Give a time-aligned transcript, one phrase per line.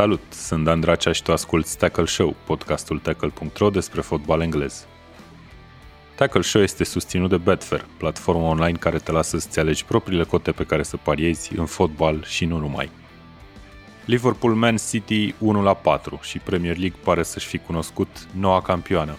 [0.00, 4.86] Salut, sunt Dan Dracea și tu asculti Tackle Show, podcastul tackle.ro despre fotbal englez.
[6.14, 10.52] Tackle Show este susținut de Betfair, platforma online care te lasă să-ți alegi propriile cote
[10.52, 12.90] pe care să pariezi în fotbal și nu numai.
[14.04, 19.16] Liverpool Man City 1 la 4 și Premier League pare să-și fi cunoscut noua campioană.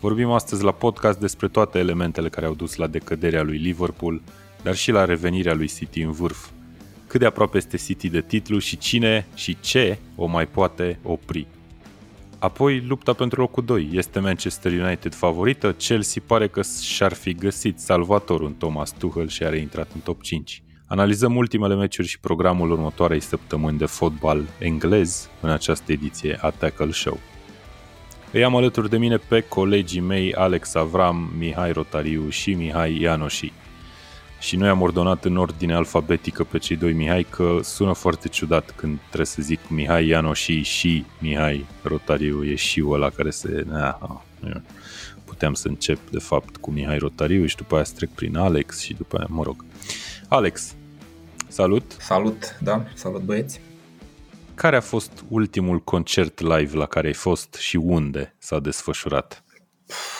[0.00, 4.22] Vorbim astăzi la podcast despre toate elementele care au dus la decăderea lui Liverpool,
[4.62, 6.48] dar și la revenirea lui City în vârf.
[7.14, 11.46] Cât de aproape este City de titlu și cine și ce o mai poate opri.
[12.38, 13.88] Apoi, lupta pentru locul 2.
[13.92, 15.72] Este Manchester United favorită?
[15.72, 20.22] Chelsea pare că și-ar fi găsit salvatorul în Thomas Tuchel și a reintrat în top
[20.22, 20.62] 5.
[20.86, 26.92] Analizăm ultimele meciuri și programul următoarei săptămâni de fotbal englez în această ediție a Tackle
[26.92, 27.18] Show.
[28.32, 33.52] Îi am alături de mine pe colegii mei Alex Avram, Mihai Rotariu și Mihai Ianoși.
[34.44, 38.70] Și noi am ordonat în ordine alfabetică pe cei doi Mihai că sună foarte ciudat
[38.76, 43.66] când trebuie să zic Mihai Ianoși și Mihai Rotariu e și ăla care se...
[43.72, 44.16] Ah,
[45.24, 48.80] puteam să încep de fapt cu Mihai Rotariu și după aia să trec prin Alex
[48.80, 49.64] și după aia, mă rog.
[50.28, 50.74] Alex,
[51.48, 51.96] salut!
[51.98, 53.60] Salut, da, salut băieți!
[54.54, 59.44] Care a fost ultimul concert live la care ai fost și unde s-a desfășurat?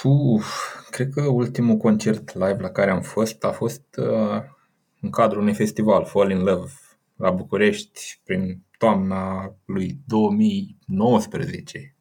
[0.02, 0.46] Uf,
[0.94, 4.42] cred că ultimul concert live la care am fost a fost uh,
[5.00, 6.70] în cadrul unui festival, Fall in Love,
[7.16, 11.96] la București, prin toamna lui 2019.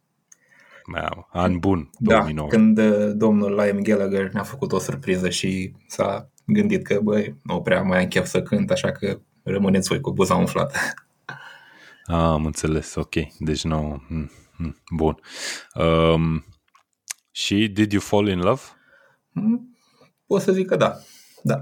[0.93, 2.47] Wow, an bun, 2009.
[2.47, 7.35] Da, când uh, domnul Liam Gallagher ne-a făcut o surpriză și s-a gândit că, băi,
[7.43, 10.77] nu prea mai am chef să cânt, așa că rămâneți voi cu buza umflată.
[12.05, 13.13] Ah, am înțeles, ok.
[13.39, 14.03] Deci nu...
[14.09, 15.19] Mm, mm, bun.
[15.75, 16.45] Um,
[17.31, 18.61] și did you fall in love?
[19.33, 19.77] Mm,
[20.25, 20.97] pot să zic că da.
[21.43, 21.61] Da.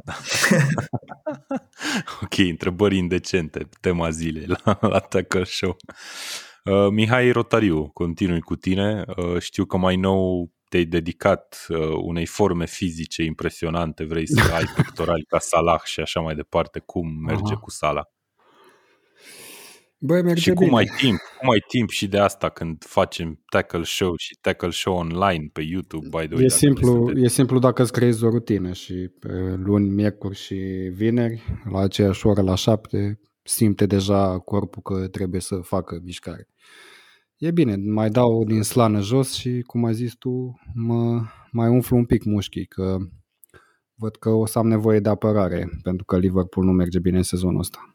[2.24, 5.76] ok, întrebări indecente, tema zilei la, la Tackle Show.
[6.64, 9.06] Uh, Mihai Rotariu, continui cu tine.
[9.18, 14.66] Uh, știu că mai nou te-ai dedicat uh, unei forme fizice impresionante, vrei să ai
[14.76, 16.80] pectorali ca Salah și așa mai departe.
[16.80, 17.60] Cum merge Aha.
[17.60, 18.06] cu Salah?
[20.04, 20.78] Băi, merge și cum bine.
[20.78, 21.20] ai timp?
[21.40, 25.62] Cum ai timp și de asta când facem tackle show și tackle show online pe
[25.62, 26.44] YouTube, by the way?
[26.44, 30.56] E simplu, e simplu dacă îți creezi o rutină și pe luni, miercuri și
[30.94, 36.48] vineri, la aceeași oră, la șapte, simte deja corpul că trebuie să facă mișcare.
[37.38, 41.98] E bine, mai dau din slană jos și, cum ai zis tu, mă mai umflu
[41.98, 42.98] un pic mușchii, că
[43.96, 47.24] văd că o să am nevoie de apărare, pentru că Liverpool nu merge bine în
[47.24, 47.91] sezonul ăsta.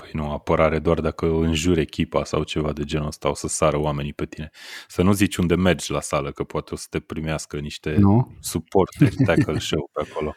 [0.00, 3.78] Păi nu, apărare doar dacă înjuri echipa sau ceva de genul ăsta, o să sară
[3.78, 4.50] oamenii pe tine.
[4.88, 8.36] Să nu zici unde mergi la sală, că poate o să te primească niște nu?
[8.40, 10.34] suporteri tackle show pe acolo,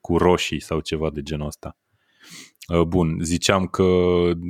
[0.00, 1.76] cu roșii sau ceva de genul ăsta.
[2.68, 3.84] Uh, bun, ziceam că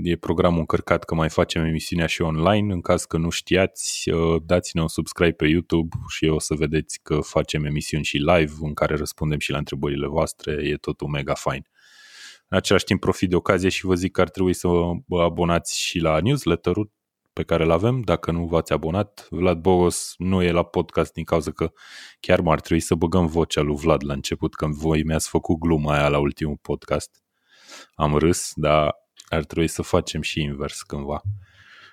[0.02, 2.72] e programul încărcat, că mai facem emisiunea și online.
[2.72, 7.00] În caz că nu știați, uh, dați-ne un subscribe pe YouTube și o să vedeți
[7.02, 10.52] că facem emisiuni și live în care răspundem și la întrebările voastre.
[10.52, 11.66] E totul mega fain.
[12.52, 14.68] În același timp profit de ocazie și vă zic că ar trebui să
[15.06, 16.92] vă abonați și la newsletter-ul
[17.32, 19.26] pe care îl avem, dacă nu v-ați abonat.
[19.30, 21.72] Vlad Bogos nu e la podcast din cauza că
[22.20, 25.92] chiar m-ar trebui să băgăm vocea lui Vlad la început, când voi mi-ați făcut gluma
[25.92, 27.22] aia la ultimul podcast.
[27.94, 28.94] Am râs, dar
[29.28, 31.20] ar trebui să facem și invers cândva.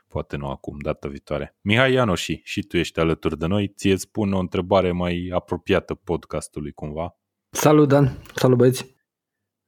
[0.07, 1.57] Poate nu acum, data viitoare.
[1.62, 3.68] Mihai Ianoși, și tu ești alături de noi.
[3.68, 7.18] Ție îți pun o întrebare mai apropiată podcastului cumva.
[7.50, 8.22] Salut, Dan!
[8.35, 8.95] Salut, băieți!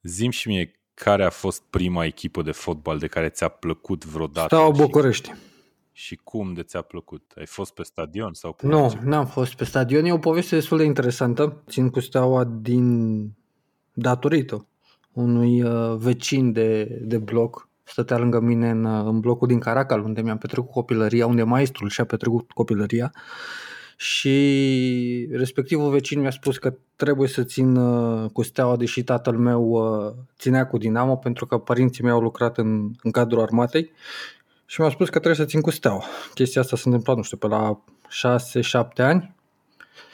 [0.02, 4.54] Zim și mie care a fost prima echipă de fotbal de care ți-a plăcut vreodată?
[4.54, 5.32] Steaua București.
[5.92, 7.32] Și cum de ți-a plăcut?
[7.36, 8.32] Ai fost pe stadion?
[8.32, 10.04] sau cum Nu, n-am fost pe stadion.
[10.04, 11.62] E o poveste destul de interesantă.
[11.68, 13.18] Țin cu Steaua din
[13.92, 14.66] datorită
[15.12, 17.68] unui uh, vecin de, de bloc.
[17.82, 21.88] Stătea lângă mine în, uh, în blocul din Caracal, unde mi-am petrecut copilăria, unde maestrul
[21.88, 23.12] și-a petrecut copilăria
[24.00, 29.62] și respectivul vecin mi-a spus că trebuie să țin uh, cu steaua, deși tatăl meu
[29.62, 33.92] uh, ținea cu Dinamo, pentru că părinții mei au lucrat în, în cadrul armatei
[34.66, 36.04] și mi-a spus că trebuie să țin cu steaua.
[36.34, 37.82] Chestia asta s-a întâmplat, nu știu, pe la
[38.82, 39.34] 6-7 ani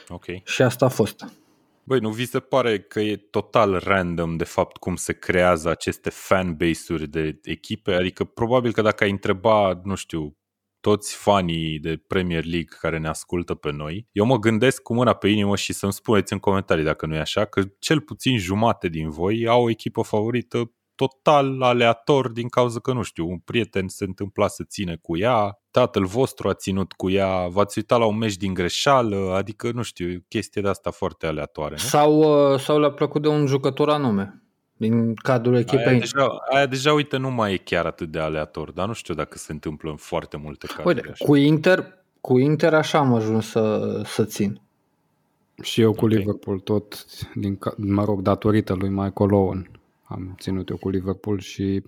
[0.09, 0.25] Ok.
[0.45, 1.25] și asta a fost.
[1.83, 6.11] Băi, nu vi se pare că e total random de fapt cum se creează aceste
[6.11, 7.93] fanbase-uri de echipe?
[7.93, 10.37] Adică probabil că dacă ai întreba, nu știu,
[10.87, 15.15] toți fanii de Premier League care ne ascultă pe noi, eu mă gândesc cu mâna
[15.15, 18.89] pe inimă și să-mi spuneți în comentarii dacă nu e așa, că cel puțin jumate
[18.89, 23.89] din voi au o echipă favorită total aleator din cauza că, nu știu, un prieten
[23.89, 28.07] se întâmpla să ține cu ea, tatăl vostru a ținut cu ea, v-ați uitat la
[28.07, 31.75] un meci din greșeală, adică, nu știu, chestie de asta foarte aleatoare.
[31.75, 31.77] Nu?
[31.77, 32.19] Sau,
[32.53, 34.46] uh, sau le-a plăcut de un jucător anume
[34.77, 35.87] din cadrul echipei.
[35.87, 39.15] Aia deja, aia deja, uite, nu mai e chiar atât de aleator, dar nu știu
[39.15, 40.87] dacă se întâmplă în foarte multe cazuri.
[40.87, 41.25] Uite, așa.
[41.25, 44.61] cu Inter, cu Inter așa am ajuns să, să țin.
[45.63, 46.19] Și eu cu okay.
[46.19, 49.71] Liverpool tot, din, mă rog, datorită lui Michael Owen.
[50.03, 51.83] Am ținut eu cu Liverpool și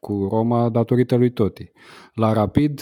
[0.00, 1.72] cu Roma datorită lui Toti.
[2.14, 2.80] La Rapid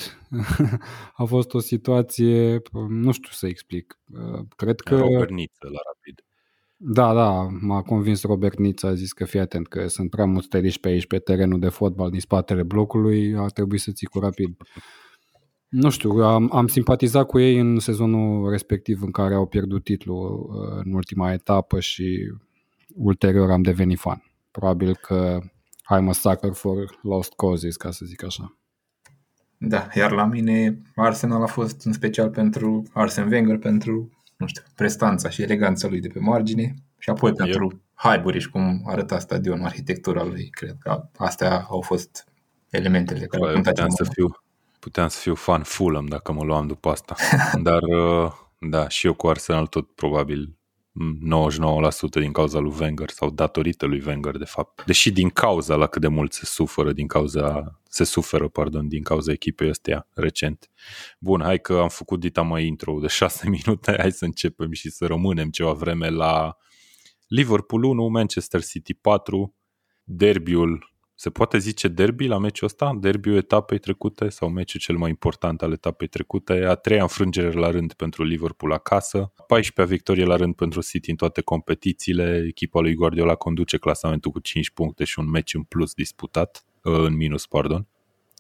[1.21, 3.99] a fost o situație, nu știu să explic.
[4.57, 4.97] Cred că...
[4.97, 6.23] Robert Niță la Rapid.
[6.81, 10.49] Da, da, m-a convins Robert Niță, a zis că fii atent că sunt prea mulți
[10.49, 14.19] teriși pe aici pe terenul de fotbal din spatele blocului, ar trebui să ții cu
[14.19, 14.57] Rapid.
[15.69, 20.51] Nu știu, am, am simpatizat cu ei în sezonul respectiv în care au pierdut titlul
[20.51, 22.33] uh, în ultima etapă și
[22.95, 24.23] ulterior am devenit fan.
[24.51, 25.39] Probabil că
[25.95, 28.59] I'm a sucker for lost causes, ca să zic așa.
[29.59, 34.63] Da, iar la mine Arsenal a fost în special pentru Arsene Wenger, pentru, nu știu,
[34.75, 37.37] prestanța și eleganța lui de pe margine și apoi Eu.
[37.37, 40.49] pentru Highbury și cum arăta stadionul, arhitectura lui.
[40.49, 42.27] Cred că astea au fost
[42.71, 44.31] elementele care au puteam să fiu,
[44.79, 47.15] puteam să fiu fan Fulham dacă mă luam după asta.
[47.63, 50.58] Dar uh, da, și eu cu Arsenal tot probabil
[50.99, 54.85] 99% din cauza lui Wenger sau datorită lui Wenger de fapt.
[54.85, 59.03] Deși din cauza la cât de mult se suferă din cauza se suferă, pardon, din
[59.03, 60.71] cauza echipei ăsteia recent.
[61.19, 64.91] Bun, hai că am făcut dita mai intro de 6 minute, hai să începem și
[64.91, 66.57] să rămânem ceva vreme la
[67.27, 69.55] Liverpool 1, Manchester City 4,
[70.05, 72.97] derbiul se poate zice derby la meciul ăsta?
[73.01, 76.65] Derbiul etapei trecute sau meciul cel mai important al etapei trecute?
[76.65, 81.17] A treia înfrângere la rând pentru Liverpool acasă, 14-a victorie la rând pentru City în
[81.17, 85.95] toate competițiile, echipa lui Guardiola conduce clasamentul cu 5 puncte și un meci în plus
[85.95, 87.87] disputat, ă, în minus, pardon,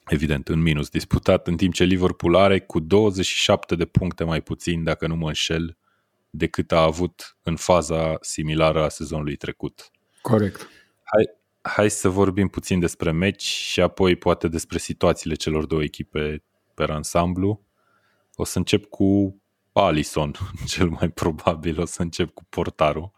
[0.08, 4.84] evident, în minus disputat, în timp ce Liverpool are cu 27 de puncte mai puțin,
[4.84, 5.76] dacă nu mă înșel,
[6.30, 9.90] decât a avut în faza similară a sezonului trecut.
[10.22, 10.68] Corect.
[11.04, 11.37] Hai,
[11.68, 16.44] hai să vorbim puțin despre meci și apoi poate despre situațiile celor două echipe
[16.74, 17.66] pe ansamblu.
[18.34, 19.40] O să încep cu
[19.72, 20.32] Alison,
[20.66, 23.10] cel mai probabil, o să încep cu portarul.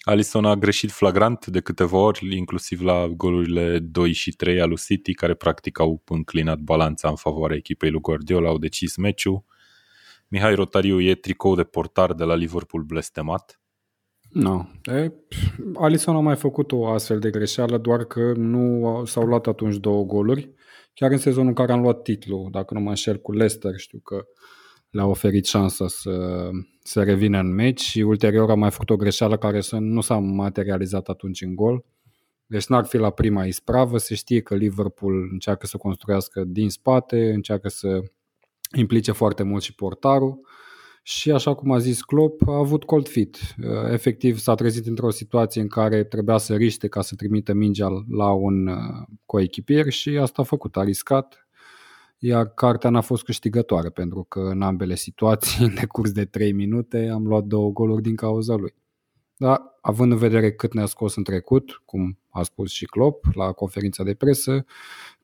[0.00, 4.78] Alison a greșit flagrant de câteva ori, inclusiv la golurile 2 și 3 al lui
[4.78, 9.44] City, care practic au înclinat balanța în favoarea echipei lui Guardiola, au decis meciul.
[10.28, 13.59] Mihai Rotariu e tricou de portar de la Liverpool blestemat.
[14.30, 14.68] Nu.
[14.84, 15.08] No.
[15.74, 20.04] Alisson a mai făcut o astfel de greșeală, doar că nu s-au luat atunci două
[20.04, 20.50] goluri.
[20.94, 23.98] Chiar în sezonul în care am luat titlul, dacă nu mă înșel cu Leicester, știu
[23.98, 24.24] că
[24.90, 26.48] le-a oferit șansa să,
[26.82, 30.18] să revină în meci și ulterior a mai făcut o greșeală care să nu s-a
[30.18, 31.84] materializat atunci în gol.
[32.46, 37.32] Deci n-ar fi la prima ispravă, se știe că Liverpool încearcă să construiască din spate,
[37.32, 38.02] încearcă să
[38.76, 40.40] implice foarte mult și portarul
[41.02, 43.38] și așa cum a zis Klopp, a avut cold fit.
[43.58, 48.04] Uh, efectiv s-a trezit într-o situație în care trebuia să riște ca să trimită mingea
[48.08, 48.76] la un uh,
[49.26, 51.48] coechipier și asta a făcut, a riscat,
[52.18, 57.08] iar cartea n-a fost câștigătoare pentru că în ambele situații, în decurs de 3 minute,
[57.12, 58.74] am luat două goluri din cauza lui.
[59.36, 63.52] Dar având în vedere cât ne-a scos în trecut, cum a spus și Klopp la
[63.52, 64.64] conferința de presă,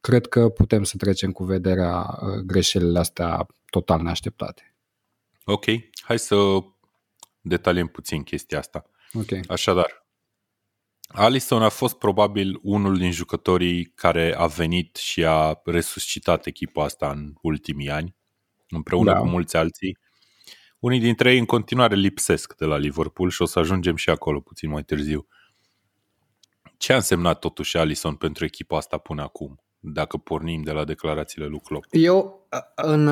[0.00, 4.75] cred că putem să trecem cu vederea uh, greșelile astea total neașteptate.
[5.48, 5.64] Ok,
[6.00, 6.36] hai să
[7.40, 8.90] detaliem puțin chestia asta.
[9.12, 9.40] Okay.
[9.48, 10.06] Așadar,
[11.08, 17.10] Alisson a fost probabil unul din jucătorii care a venit și a resuscitat echipa asta
[17.10, 18.16] în ultimii ani,
[18.68, 19.18] împreună da.
[19.18, 19.98] cu mulți alții.
[20.78, 24.40] Unii dintre ei în continuare lipsesc de la Liverpool și o să ajungem și acolo
[24.40, 25.26] puțin mai târziu.
[26.76, 29.60] Ce a însemnat totuși Alisson pentru echipa asta până acum?
[29.92, 31.84] Dacă pornim de la declarațiile lui Klopp.
[31.90, 33.08] Eu, în,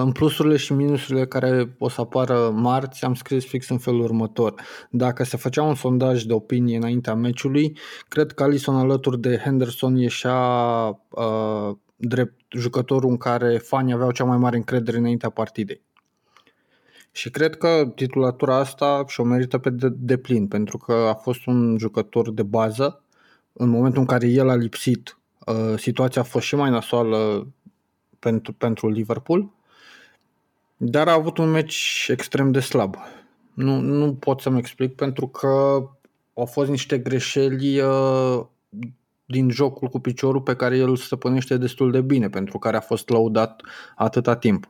[0.00, 4.54] în plusurile și minusurile care o să apară marți, am scris fix în felul următor.
[4.90, 9.96] Dacă se făcea un sondaj de opinie înaintea meciului, cred că Alisson alături de Henderson
[9.96, 10.40] ieșea
[11.08, 15.86] uh, drept jucătorul în care fanii aveau cea mai mare încredere înaintea partidei.
[17.12, 21.46] Și cred că titulatura asta și-o merită pe de, de plin, pentru că a fost
[21.46, 23.02] un jucător de bază.
[23.52, 25.17] În momentul în care el a lipsit, Uh,
[25.76, 27.46] situația a fost și mai nasoală
[28.18, 29.50] pentru, pentru Liverpool,
[30.76, 32.96] dar a avut un meci extrem de slab.
[33.54, 35.48] Nu, nu pot să-mi explic pentru că
[36.34, 38.44] au fost niște greșeli uh,
[39.24, 43.08] din jocul cu piciorul pe care el stăpânește destul de bine, pentru care a fost
[43.08, 43.62] laudat
[43.96, 44.68] atâta timp.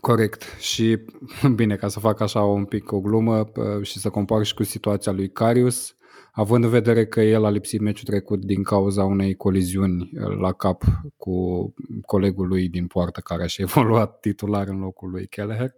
[0.00, 0.42] Corect.
[0.60, 0.98] Și
[1.54, 4.62] bine, ca să fac așa un pic o glumă uh, și să compar și cu
[4.62, 5.95] situația lui Carius,
[6.32, 10.82] având în vedere că el a lipsit meciul trecut din cauza unei coliziuni la cap
[11.16, 11.74] cu
[12.06, 15.74] colegul lui din poartă care a și evoluat titular în locul lui Kelleher,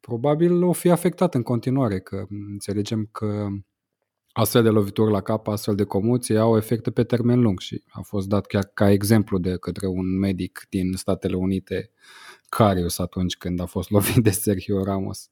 [0.00, 3.46] probabil o fi afectat în continuare, că înțelegem că
[4.32, 8.00] astfel de lovituri la cap, astfel de comoții au efecte pe termen lung și a
[8.00, 11.90] fost dat chiar ca exemplu de către un medic din Statele Unite
[12.56, 15.28] Carius atunci când a fost lovit de Sergio Ramos.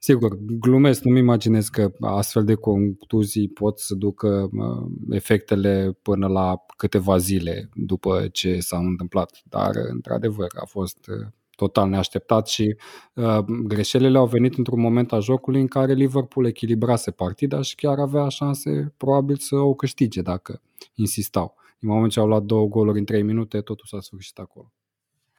[0.00, 4.50] Sigur, glumesc, nu-mi imaginez că astfel de contuzii pot să ducă
[5.10, 11.10] efectele până la câteva zile după ce s-a întâmplat, dar într-adevăr a fost
[11.56, 12.76] total neașteptat și
[13.14, 17.98] uh, greșelile au venit într-un moment a jocului în care Liverpool echilibrase partida și chiar
[17.98, 20.60] avea șanse probabil să o câștige dacă
[20.94, 21.54] insistau.
[21.80, 24.72] În momentul ce au luat două goluri în trei minute, totul s-a sfârșit acolo.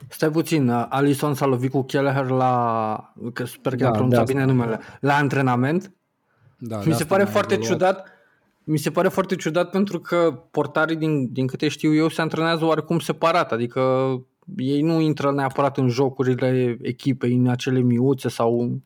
[0.07, 4.25] Stai puțin, uh, Alison s-a lovit cu Kelleher la, că sper că da, am pronunțat
[4.25, 5.93] bine numele, la antrenament?
[6.57, 7.71] Da, mi se pare foarte evoluat.
[7.71, 8.07] ciudat,
[8.63, 12.65] mi se pare foarte ciudat pentru că portarii, din, din câte știu eu, se antrenează
[12.65, 13.81] oarecum separat, adică
[14.57, 18.81] ei nu intră neapărat în jocurile echipei, în acele miuțe sau...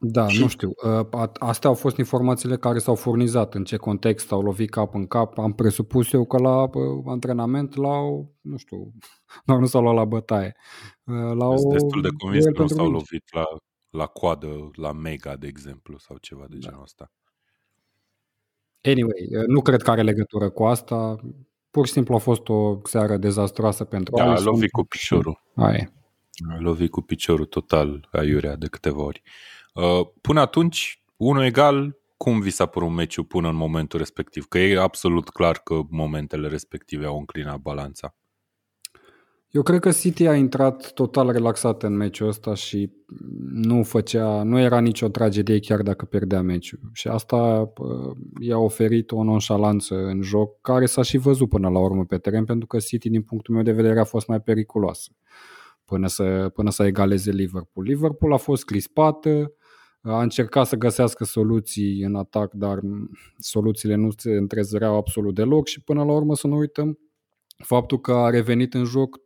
[0.00, 0.40] Da, și...
[0.40, 0.72] nu știu.
[0.84, 3.54] Uh, astea au fost informațiile care s-au furnizat.
[3.54, 5.38] În ce context au lovit cap în cap.
[5.38, 8.00] Am presupus eu că la uh, antrenament, la,
[8.40, 8.92] nu știu,
[9.46, 10.56] doar nu s-au luat la bătaie.
[11.04, 11.72] Uh, la o...
[11.72, 13.44] destul de convins că nu s-au lovit la,
[13.90, 16.68] la coadă, la mega, de exemplu, sau ceva de da.
[16.68, 17.12] genul ăsta.
[18.82, 21.16] Anyway, nu cred că are legătură cu asta
[21.70, 25.42] pur și simplu a fost o seară dezastroasă pentru Da, a lovit cu piciorul.
[25.54, 25.92] Aia.
[26.50, 29.22] A lovit cu piciorul total aiurea de câteva ori.
[29.24, 29.57] Uh,
[30.20, 34.46] până atunci, unul egal, cum vi s-a părut meciul până în momentul respectiv?
[34.46, 38.14] Că e absolut clar că momentele respective au înclinat balanța.
[39.50, 42.92] Eu cred că City a intrat total relaxat în meciul ăsta și
[43.52, 46.80] nu făcea, nu era nicio tragedie chiar dacă pierdea meciul.
[46.92, 47.72] Și asta
[48.40, 52.44] i-a oferit o nonșalanță în joc care s-a și văzut până la urmă pe teren
[52.44, 55.10] pentru că City din punctul meu de vedere a fost mai periculoasă
[55.84, 57.86] până să, până să egaleze Liverpool.
[57.86, 59.52] Liverpool a fost crispată,
[60.00, 62.80] a încercat să găsească soluții în atac, dar
[63.38, 66.98] soluțiile nu se întrezăreau absolut deloc și până la urmă să nu uităm
[67.64, 69.20] faptul că a revenit în joc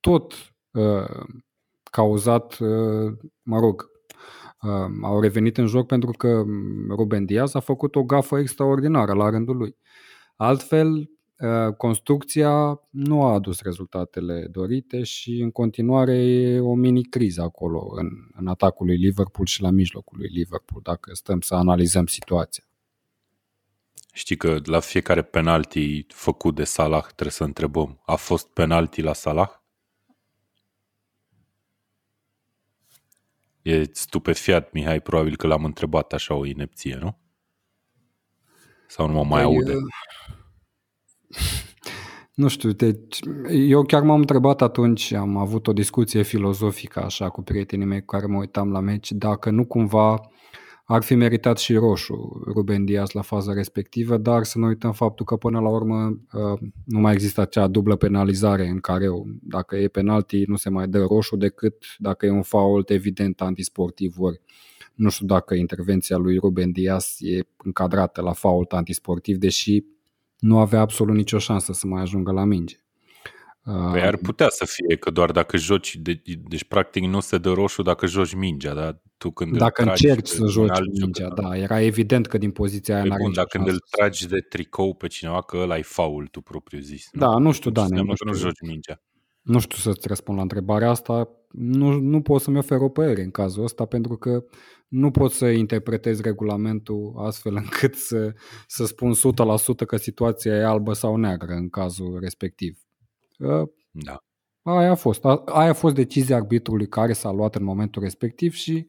[0.00, 0.32] tot
[0.70, 1.26] uh,
[1.90, 3.90] cauzat, uh, mă rog,
[4.62, 6.44] uh, au revenit în joc pentru că
[6.88, 9.76] Ruben Diaz a făcut o gafă extraordinară la rândul lui.
[10.36, 11.17] Altfel, uh,
[11.76, 18.46] construcția nu a adus rezultatele dorite și în continuare e o mini-criză acolo în, în
[18.46, 22.64] atacul lui Liverpool și la mijlocul lui Liverpool, dacă stăm să analizăm situația.
[24.12, 29.12] Știi că la fiecare penalti făcut de Salah trebuie să întrebăm, a fost penalti la
[29.12, 29.50] Salah?
[33.62, 37.18] E stupefiat, Mihai, probabil că l-am întrebat așa o inepție, nu?
[38.86, 39.72] Sau nu mă mai păi, aude?
[42.34, 43.20] Nu știu, deci
[43.50, 48.06] eu chiar m-am întrebat atunci, am avut o discuție filozofică așa cu prietenii mei cu
[48.06, 50.30] care mă uitam la meci, dacă nu cumva
[50.84, 55.24] ar fi meritat și roșu Ruben Diaz la faza respectivă, dar să nu uităm faptul
[55.24, 59.06] că până la urmă uh, nu mai există acea dublă penalizare în care
[59.42, 64.14] dacă e penalti nu se mai dă roșu decât dacă e un fault evident antisportiv
[64.18, 64.40] ori
[64.98, 69.84] nu știu dacă intervenția lui Ruben Diaz e încadrată la fault antisportiv, deși
[70.38, 72.76] nu avea absolut nicio șansă să mai ajungă la minge.
[73.92, 77.50] Păi ar putea să fie că doar dacă joci, de, deci practic nu se dă
[77.50, 82.26] roșu dacă joci mingea, dar tu când Dacă încerci să joci mingea, da, era evident
[82.26, 85.78] că din poziția aia n-are Dacă când îl tragi de tricou pe cineva, că ăla
[85.78, 87.08] e faul tu propriu zis.
[87.12, 87.20] Nu?
[87.20, 89.02] Da, nu știu, da, nu, știu, nu joci mingea.
[89.42, 91.28] Nu știu să-ți răspund la întrebarea asta.
[91.50, 94.44] Nu, nu pot să-mi ofer o părere în cazul ăsta pentru că
[94.88, 98.34] nu pot să interpretez regulamentul astfel încât să,
[98.66, 102.78] să spun 100% că situația e albă sau neagră în cazul respectiv.
[103.90, 104.22] Da.
[104.62, 105.24] Aia a fost.
[105.44, 108.88] Aia a fost decizia arbitrului care s-a luat în momentul respectiv și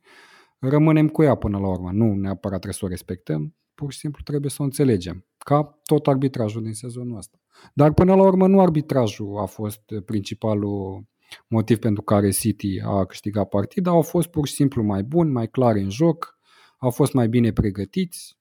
[0.59, 1.91] rămânem cu ea până la urmă.
[1.91, 5.25] Nu neapărat trebuie să o respectăm, pur și simplu trebuie să o înțelegem.
[5.37, 7.37] Ca tot arbitrajul din sezonul ăsta.
[7.73, 11.03] Dar până la urmă nu arbitrajul a fost principalul
[11.47, 15.47] motiv pentru care City a câștigat partida, au fost pur și simplu mai buni, mai
[15.47, 16.39] clari în joc,
[16.77, 18.37] au fost mai bine pregătiți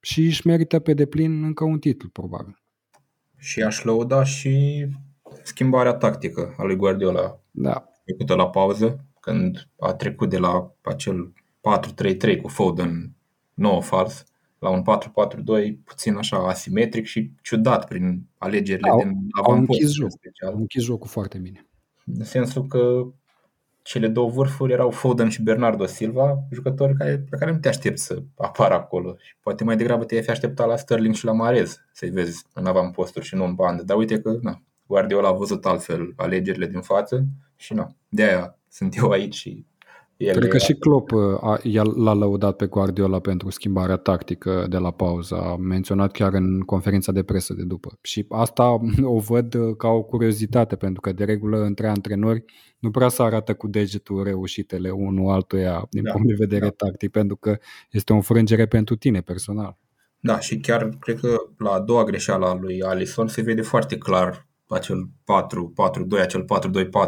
[0.00, 2.62] și își merită pe deplin încă un titlu, probabil.
[3.36, 4.86] Și aș lăuda și
[5.42, 7.84] schimbarea tactică a lui Guardiola da.
[8.06, 11.32] făcută la pauză, când a trecut de la acel
[12.36, 13.16] 4-3-3 cu Foden
[13.54, 14.27] nou fals
[14.58, 19.50] la un 4-4-2 puțin așa asimetric și ciudat prin alegerile au, din avantpost.
[19.50, 20.10] Au închis, joc.
[20.10, 20.52] special.
[20.52, 21.66] au închis jocul foarte bine.
[22.04, 23.06] În sensul că
[23.82, 28.04] cele două vârfuri erau Foden și Bernardo Silva, jucători care, pe care nu te aștepți
[28.04, 29.16] să apară acolo.
[29.18, 32.66] Și poate mai degrabă te-ai fi așteptat la Sterling și la Marez să-i vezi în
[32.66, 33.82] avamposturi și nu în bandă.
[33.82, 37.24] Dar uite că na, Guardiola a văzut altfel alegerile din față
[37.56, 39.64] și na, de aia sunt eu aici și
[40.18, 41.60] el Cred că și Klopp uh, a,
[41.96, 45.34] l-a lăudat pe Guardiola pentru schimbarea tactică de la pauză.
[45.34, 47.98] A menționat chiar în conferința de presă de după.
[48.02, 48.64] Și asta
[49.16, 52.44] o văd uh, ca o curiozitate, pentru că de regulă între antrenori
[52.78, 56.86] nu prea să arată cu degetul reușitele unul altuia din da, punct de vedere da.
[56.86, 57.58] tactic, pentru că
[57.90, 59.78] este o înfrângere pentru tine personal.
[60.20, 63.98] Da, și chiar cred că la a doua greșeală a lui Alison se vede foarte
[63.98, 65.08] clar acel
[66.18, 66.46] 4-4-2, acel 4-2-4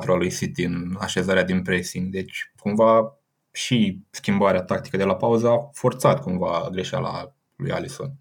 [0.07, 2.13] al lui City în așezarea din pressing.
[2.13, 3.21] Deci, cumva,
[3.53, 8.13] și schimbarea tactică de la pauză a forțat cumva greșeala lui Alisson.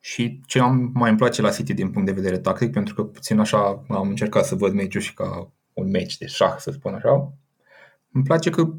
[0.00, 3.04] Și ce am, mai îmi place la City din punct de vedere tactic, pentru că
[3.04, 6.94] puțin așa am încercat să văd meciul și ca un meci de șah, să spun
[6.94, 7.32] așa,
[8.12, 8.72] îmi place că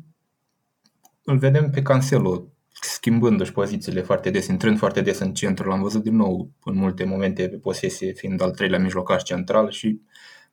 [1.23, 5.69] îl vedem pe Cancelo schimbându-și pozițiile foarte des, intrând foarte des în centru.
[5.69, 10.01] L-am văzut din nou în multe momente pe posesie, fiind al treilea mijlocaș central și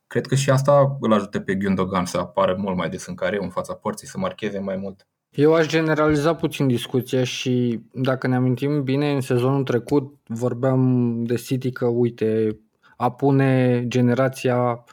[0.06, 3.38] cred că și asta îl ajută pe Gundogan să apară mult mai des în care
[3.40, 5.06] în fața porții, să marcheze mai mult.
[5.30, 11.35] Eu aș generaliza puțin discuția și dacă ne amintim bine, în sezonul trecut vorbeam de
[11.35, 12.58] City că, uite,
[12.96, 14.85] apune generația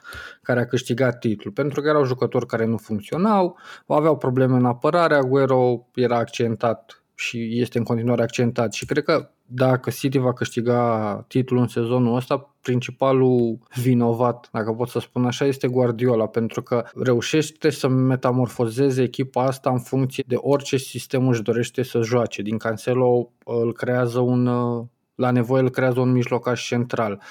[0.42, 5.14] care a câștigat titlul, pentru că erau jucători care nu funcționau, aveau probleme în apărare,
[5.14, 11.24] Aguero era accentat și este în continuare accentat și cred că dacă City va câștiga
[11.28, 16.84] titlul în sezonul ăsta, principalul vinovat, dacă pot să spun așa, este Guardiola, pentru că
[16.94, 22.42] reușește să metamorfozeze echipa asta în funcție de orice sistem își dorește să joace.
[22.42, 24.48] Din Cancelo îl creează un
[25.14, 27.22] la nevoie îl creează un mijlocaș central.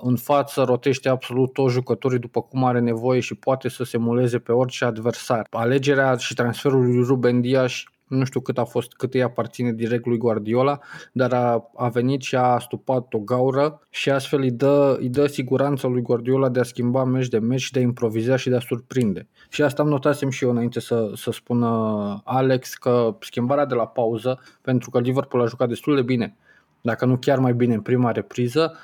[0.00, 4.38] În față rotește absolut toți jucătorii după cum are nevoie și poate să se muleze
[4.38, 5.46] pe orice adversar.
[5.50, 7.72] Alegerea și transferul lui Ruben Dias
[8.08, 10.78] nu știu cât a fost, cât îi aparține direct lui Guardiola,
[11.12, 15.26] dar a, a venit și a stupat o gaură și astfel îi dă, îi dă
[15.26, 18.60] siguranța lui Guardiola de a schimba meci de meci, de a improviza și de a
[18.60, 19.28] surprinde.
[19.48, 23.86] Și asta am notasem și eu înainte să, să spună Alex că schimbarea de la
[23.86, 26.36] pauză, pentru că Liverpool a jucat destul de bine,
[26.80, 28.76] dacă nu chiar mai bine în prima repriză,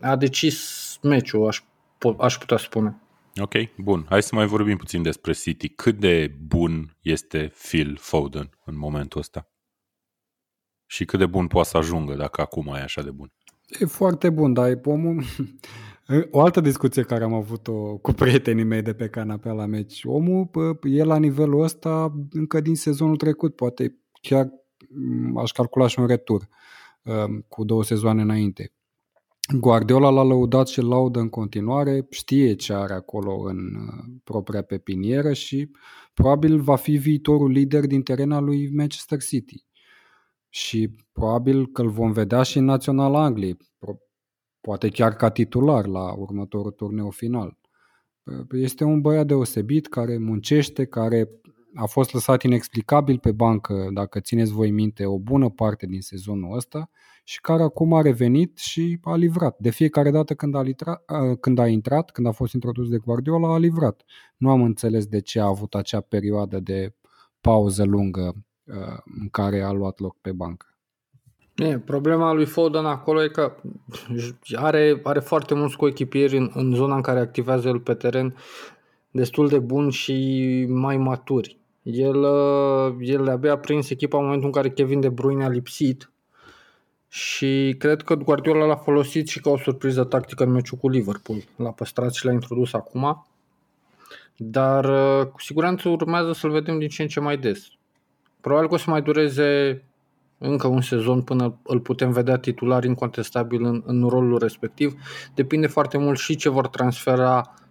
[0.00, 1.62] a decis meciul, aș,
[2.18, 2.98] aș putea spune.
[3.40, 4.06] Ok, bun.
[4.08, 5.68] Hai să mai vorbim puțin despre City.
[5.68, 9.48] Cât de bun este Phil Foden în momentul ăsta?
[10.86, 13.32] Și cât de bun poate să ajungă dacă acum e așa de bun?
[13.80, 15.22] E foarte bun, dar e omul...
[16.30, 20.04] O altă discuție care am avut-o cu prietenii mei de pe canapea la meci.
[20.04, 20.50] Omul
[20.82, 24.48] e la nivelul ăsta încă din sezonul trecut, poate chiar
[25.36, 26.48] aș calcula și un retur
[27.02, 28.72] um, cu două sezoane înainte.
[29.52, 35.32] Guardiola l-a lăudat și laudă în continuare, știe ce are acolo în uh, propria pepinieră
[35.32, 35.70] și
[36.14, 39.64] probabil va fi viitorul lider din terena lui Manchester City.
[40.48, 43.56] Și probabil că îl vom vedea și în Naționala Angliei,
[44.60, 47.58] poate chiar ca titular la următorul turneu final.
[48.50, 51.30] Este un băiat deosebit care muncește, care
[51.74, 56.56] a fost lăsat inexplicabil pe bancă, dacă țineți voi minte, o bună parte din sezonul
[56.56, 56.90] ăsta
[57.24, 59.56] și care acum a revenit și a livrat.
[59.58, 61.02] De fiecare dată când a, litra,
[61.40, 64.04] când a intrat, când a fost introdus de Guardiola, a livrat.
[64.36, 66.94] Nu am înțeles de ce a avut acea perioadă de
[67.40, 68.34] pauză lungă
[69.20, 70.66] în care a luat loc pe bancă.
[71.54, 73.56] E, problema lui Foden acolo e că
[74.54, 78.36] are, are foarte mulți coechipieri în, în zona în care activează el pe teren
[79.10, 81.58] destul de buni și mai maturi.
[81.84, 82.26] El,
[83.00, 86.10] el abia prins echipa în momentul în care Kevin De Bruyne a lipsit
[87.08, 91.38] și cred că Guardiola l-a folosit și ca o surpriză tactică în meciul cu Liverpool.
[91.56, 93.26] L-a păstrat și l-a introdus acum,
[94.36, 97.68] dar uh, cu siguranță urmează să-l vedem din ce în ce mai des.
[98.40, 99.82] Probabil că o să mai dureze
[100.38, 104.94] încă un sezon până îl putem vedea titular incontestabil în, în rolul respectiv.
[105.34, 107.63] Depinde foarte mult și ce vor transfera uh,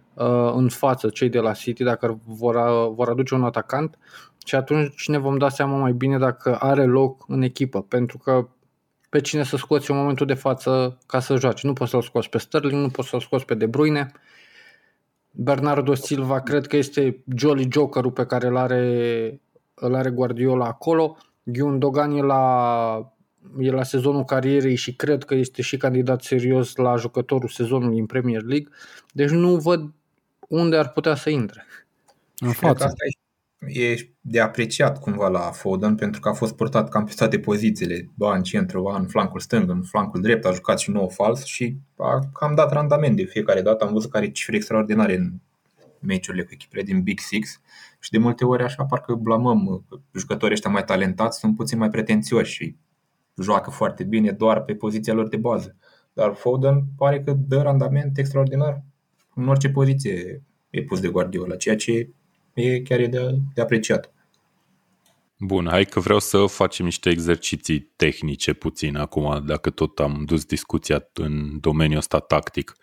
[0.54, 2.56] în față cei de la City, dacă vor,
[2.94, 3.98] vor aduce un atacant
[4.44, 8.48] și atunci ne vom da seama mai bine dacă are loc în echipă, pentru că
[9.08, 11.66] pe cine să scoți în momentul de față ca să joace.
[11.66, 14.12] Nu poți să-l scoți pe Sterling, nu poți să-l scoți pe De Bruyne.
[15.30, 19.40] Bernardo Silva cred că este jolly jokerul pe care îl are,
[19.74, 21.16] îl are Guardiola acolo.
[21.42, 23.12] Gundogan e la,
[23.58, 28.06] e la sezonul carierei și cred că este și candidat serios la jucătorul sezonului în
[28.06, 28.68] Premier League.
[29.12, 29.90] Deci nu văd
[30.54, 31.66] unde ar putea să intre.
[32.38, 32.84] În față.
[32.84, 33.18] Asta e
[33.66, 38.10] e de apreciat cumva la Foden pentru că a fost purtat cam pe toate pozițiile,
[38.14, 41.44] ba în centru, ba în flancul stâng, în flancul drept, a jucat și nou fals
[41.44, 43.84] și a cam dat randament de fiecare dată.
[43.84, 45.32] Am văzut că are cifre extraordinare în
[45.98, 47.60] meciurile cu echipele din Big Six
[47.98, 52.52] și de multe ori așa parcă blamăm jucătorii ăștia mai talentați, sunt puțin mai pretențioși
[52.52, 52.76] și
[53.42, 55.76] joacă foarte bine doar pe poziția lor de bază.
[56.12, 58.82] Dar Foden pare că dă randament extraordinar
[59.34, 62.10] în orice poziție e pus de Guardiola, ceea ce
[62.54, 64.14] e chiar e de, de apreciat.
[65.38, 70.44] Bun, hai că vreau să facem niște exerciții tehnice puțin acum, dacă tot am dus
[70.44, 72.76] discuția în domeniul ăsta tactic.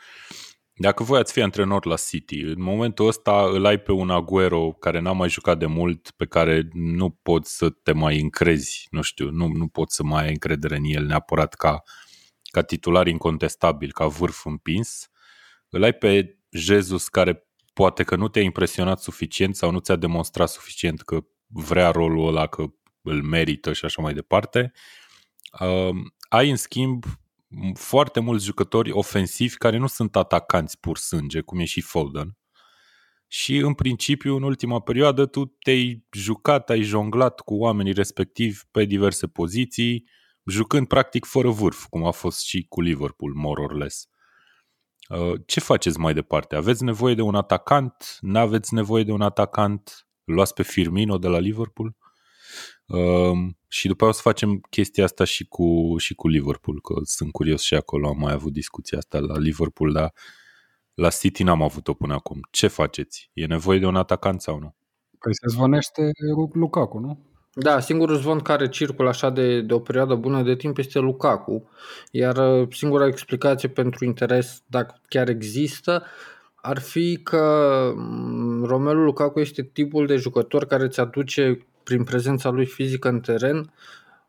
[0.76, 4.72] Dacă voi ați fi antrenor la City, în momentul ăsta îl ai pe un Aguero
[4.72, 9.02] care n-a mai jucat de mult, pe care nu poți să te mai încrezi, nu
[9.02, 11.84] știu, nu, nu poți să mai ai încredere în el neapărat ca,
[12.52, 15.10] ca titular incontestabil, ca vârf împins.
[15.70, 20.50] Îl ai pe Jesus care poate că nu te-a impresionat suficient sau nu ți-a demonstrat
[20.50, 22.66] suficient că vrea rolul ăla, că
[23.02, 24.72] îl merită și așa mai departe.
[25.60, 25.96] Uh,
[26.30, 27.06] ai în schimb
[27.74, 32.38] foarte mulți jucători ofensivi care nu sunt atacanți pur sânge, cum e și Foden.
[33.28, 38.86] Și în principiu, în ultima perioadă, tu te-ai jucat, ai jonglat cu oamenii respectivi pe
[38.86, 40.10] diverse poziții,
[40.46, 44.08] jucând practic fără vârf, cum a fost și cu Liverpool, more or less.
[45.12, 46.56] Uh, ce faceți mai departe?
[46.56, 48.18] Aveți nevoie de un atacant?
[48.22, 50.08] Nu aveți nevoie de un atacant?
[50.24, 51.96] Luați pe Firmino de la Liverpool?
[52.86, 57.32] Uh, și după o să facem chestia asta și cu, și cu Liverpool, că sunt
[57.32, 60.14] curios și acolo, am mai avut discuția asta la Liverpool, dar
[60.94, 62.40] la City n-am avut-o până acum.
[62.52, 63.30] Ce faceți?
[63.34, 64.76] E nevoie de un atacant sau nu?
[65.20, 66.12] Păi se zvonește
[66.54, 67.31] Lukaku, nu?
[67.54, 71.70] Da, singurul zvon care circulă așa de, de o perioadă bună de timp este Lukaku,
[72.12, 76.04] iar uh, singura explicație pentru interes, dacă chiar există,
[76.56, 82.50] ar fi că mm, Romelu Lukaku este tipul de jucător care îți aduce prin prezența
[82.50, 83.74] lui fizică în teren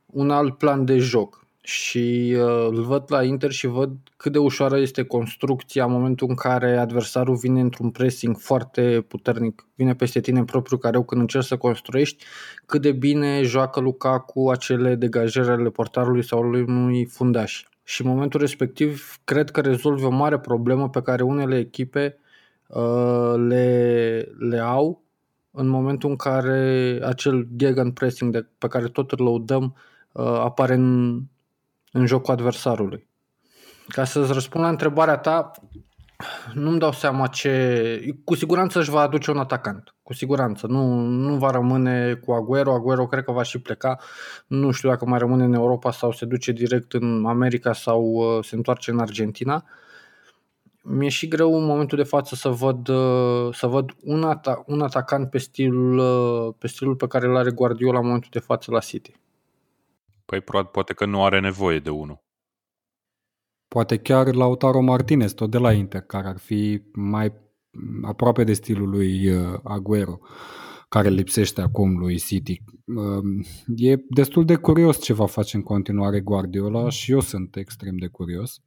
[0.06, 4.38] un alt plan de joc și uh, îl văd la Inter și văd cât de
[4.38, 10.20] ușoară este construcția în momentul în care adversarul vine într-un pressing foarte puternic, vine peste
[10.20, 12.24] tine în propriu careu când încerci să construiești,
[12.66, 17.64] cât de bine joacă Lukaku acele degajări ale portarului sau lui unui fundaș.
[17.84, 22.18] Și în momentul respectiv cred că rezolvi o mare problemă pe care unele echipe
[22.66, 25.02] uh, le, le au
[25.50, 29.76] în momentul în care acel gegen pressing de, pe care tot îl lăudăm
[30.12, 31.22] uh, apare în,
[31.92, 33.08] în jocul adversarului.
[33.88, 35.50] Ca să-ți răspund la întrebarea ta,
[36.54, 38.14] nu-mi dau seama ce...
[38.24, 39.94] Cu siguranță își va aduce un atacant.
[40.02, 40.66] Cu siguranță.
[40.66, 42.72] Nu, nu va rămâne cu Aguero.
[42.72, 43.98] Aguero cred că va și pleca.
[44.46, 48.44] Nu știu dacă mai rămâne în Europa sau se duce direct în America sau uh,
[48.44, 49.64] se întoarce în Argentina.
[50.82, 54.80] Mi-e și greu în momentul de față să văd, uh, să văd un, ata- un
[54.80, 58.70] atacant pe stilul, uh, pe stilul pe care îl are Guardiola în momentul de față
[58.70, 59.12] la City.
[60.32, 62.22] Păi poate că nu are nevoie de unul.
[63.68, 67.32] Poate chiar Lautaro Martinez, tot de la Inter, care ar fi mai
[68.02, 70.18] aproape de stilul lui uh, Aguero,
[70.88, 72.62] care lipsește acum lui City.
[72.86, 73.44] Um,
[73.76, 78.06] e destul de curios ce va face în continuare Guardiola și eu sunt extrem de
[78.06, 78.60] curios.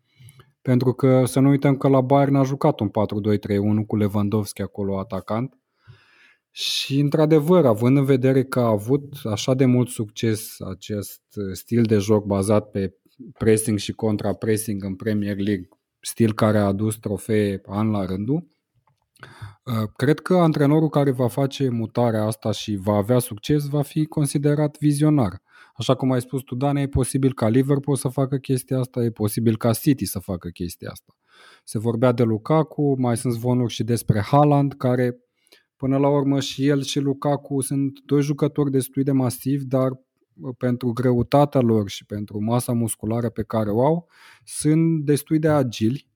[0.61, 2.91] Pentru că să nu uităm că la Bayern a jucat un 4-2-3-1
[3.87, 5.57] cu Lewandowski acolo atacant
[6.57, 11.97] și, într-adevăr, având în vedere că a avut așa de mult succes acest stil de
[11.97, 12.93] joc bazat pe
[13.37, 18.47] pressing și contra-pressing în Premier League, stil care a adus trofee an la rândul,
[19.63, 24.05] uh, cred că antrenorul care va face mutarea asta și va avea succes va fi
[24.05, 25.41] considerat vizionar.
[25.77, 29.09] Așa cum ai spus tu, Dan, e posibil ca Liverpool să facă chestia asta, e
[29.09, 31.17] posibil ca City să facă chestia asta.
[31.63, 35.19] Se vorbea de Lukaku, mai sunt zvonuri și despre Haaland, care
[35.75, 39.91] Până la urmă și el și Lukaku sunt doi jucători destul de masivi, dar
[40.57, 44.09] pentru greutatea lor și pentru masa musculară pe care o au,
[44.43, 46.07] sunt destul de agili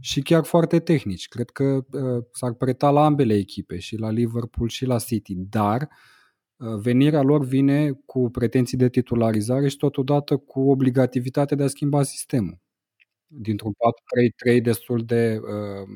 [0.00, 1.28] și chiar foarte tehnici.
[1.28, 5.88] Cred că uh, s-ar preta la ambele echipe, și la Liverpool și la City, dar
[6.56, 12.02] uh, venirea lor vine cu pretenții de titularizare și totodată cu obligativitatea de a schimba
[12.02, 12.58] sistemul.
[13.26, 13.72] Dintr-un
[14.56, 15.88] 4-3-3 destul de uh,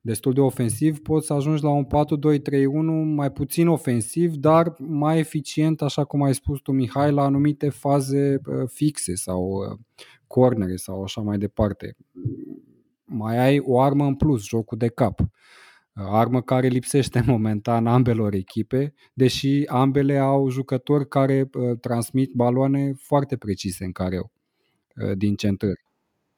[0.00, 1.88] destul de ofensiv, poți să ajungi la un 4-2-3-1
[3.14, 8.40] mai puțin ofensiv, dar mai eficient, așa cum ai spus tu, Mihai, la anumite faze
[8.46, 9.78] uh, fixe sau uh,
[10.26, 11.96] cornere sau așa mai departe.
[13.04, 15.20] Mai ai o armă în plus, jocul de cap.
[15.20, 15.26] Uh,
[15.94, 23.84] armă care lipsește momentan ambelor echipe, deși ambele au jucători care transmit baloane foarte precise
[23.84, 24.30] în careu
[25.14, 25.87] din centrări.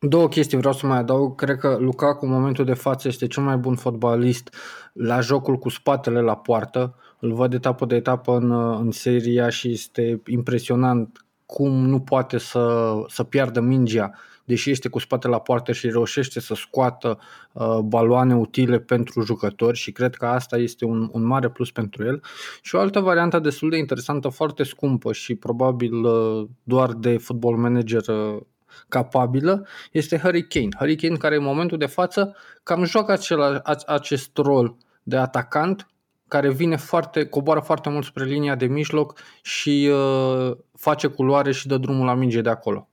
[0.02, 1.34] Două chestii vreau să mai adaug.
[1.34, 4.54] Cred că Lukaku în momentul de față este cel mai bun fotbalist
[4.92, 6.94] la jocul cu spatele la poartă.
[7.18, 12.92] Îl văd etapă de etapă în, în seria și este impresionant cum nu poate să,
[13.08, 14.10] să piardă mingea,
[14.44, 17.18] deși este cu spatele la poartă și reușește să scoată
[17.52, 22.04] uh, baloane utile pentru jucători și cred că asta este un, un mare plus pentru
[22.04, 22.22] el.
[22.62, 27.56] Și o altă variantă destul de interesantă, foarte scumpă și probabil uh, doar de football
[27.56, 28.40] manager uh,
[28.88, 30.68] capabilă este Harry Kane.
[30.78, 35.90] Harry Kane care în momentul de față cam joacă acela, acest rol de atacant
[36.28, 41.66] care vine foarte, coboară foarte mult spre linia de mijloc și uh, face culoare și
[41.66, 42.88] dă drumul la minge de acolo.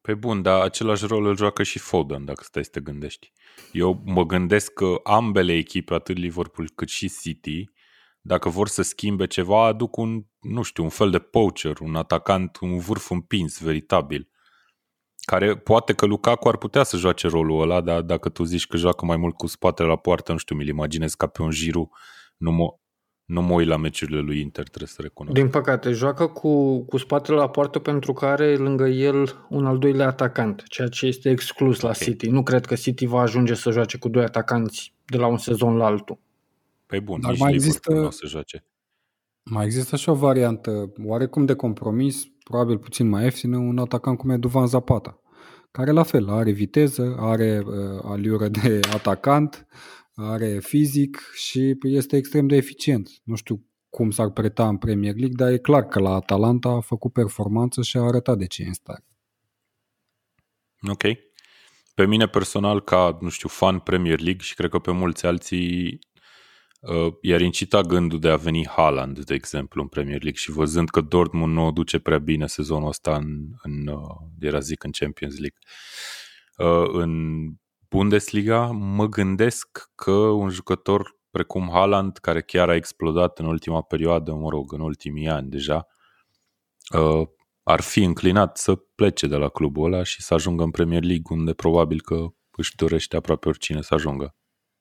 [0.00, 3.32] Pe bun, dar același rol îl joacă și Foden, dacă stai să te gândești.
[3.72, 7.70] Eu mă gândesc că ambele echipe, atât Liverpool cât și City,
[8.20, 12.58] dacă vor să schimbe ceva, aduc un, nu știu, un fel de poacher, un atacant,
[12.60, 14.28] un vârf împins, veritabil
[15.26, 18.76] care poate că Lukaku ar putea să joace rolul ăla, dar dacă tu zici că
[18.76, 21.90] joacă mai mult cu spatele la poartă, nu știu, mi-l imaginez ca pe un giru,
[22.36, 22.74] nu mă,
[23.24, 25.34] nu mă uit la meciurile lui Inter, trebuie să recunosc.
[25.34, 29.78] Din păcate, joacă cu, cu spatele la poartă pentru că are lângă el un al
[29.78, 32.00] doilea atacant, ceea ce este exclus la okay.
[32.06, 32.28] City.
[32.28, 35.76] Nu cred că City va ajunge să joace cu doi atacanți de la un sezon
[35.76, 36.18] la altul.
[36.86, 38.64] Păi bun, Dar nici mai există, nu o să joace.
[39.42, 44.30] Mai există și o variantă oarecum de compromis, probabil puțin mai ieftină, un atacant cum
[44.30, 45.20] e Duvan Zapata,
[45.70, 49.66] care la fel are viteză, are uh, aliură de atacant,
[50.14, 53.10] are fizic și este extrem de eficient.
[53.24, 56.80] Nu știu cum s-ar preta în Premier League, dar e clar că la Atalanta a
[56.80, 59.04] făcut performanță și a arătat de ce e în stare.
[60.88, 61.02] Ok.
[61.94, 65.84] Pe mine personal, ca, nu știu, fan Premier League și cred că pe mulți alții,
[65.84, 66.15] uh,
[67.20, 71.00] i-ar incita gândul de a veni Haaland, de exemplu, în Premier League și văzând că
[71.00, 73.26] Dortmund nu o duce prea bine sezonul ăsta în,
[73.62, 75.58] în uh, era zic, în Champions League.
[76.56, 77.42] Uh, în
[77.88, 84.32] Bundesliga, mă gândesc că un jucător precum Haaland, care chiar a explodat în ultima perioadă,
[84.32, 85.86] mă rog, în ultimii ani deja,
[86.94, 87.28] uh,
[87.62, 91.36] ar fi înclinat să plece de la clubul ăla și să ajungă în Premier League,
[91.36, 94.36] unde probabil că își dorește aproape oricine să ajungă.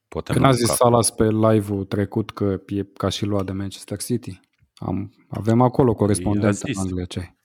[0.08, 3.98] Poate Când a zis Salas pe live-ul trecut că e ca și luat de Manchester
[3.98, 4.39] City,
[4.76, 7.36] am, avem acolo corespondență în Anglia, ce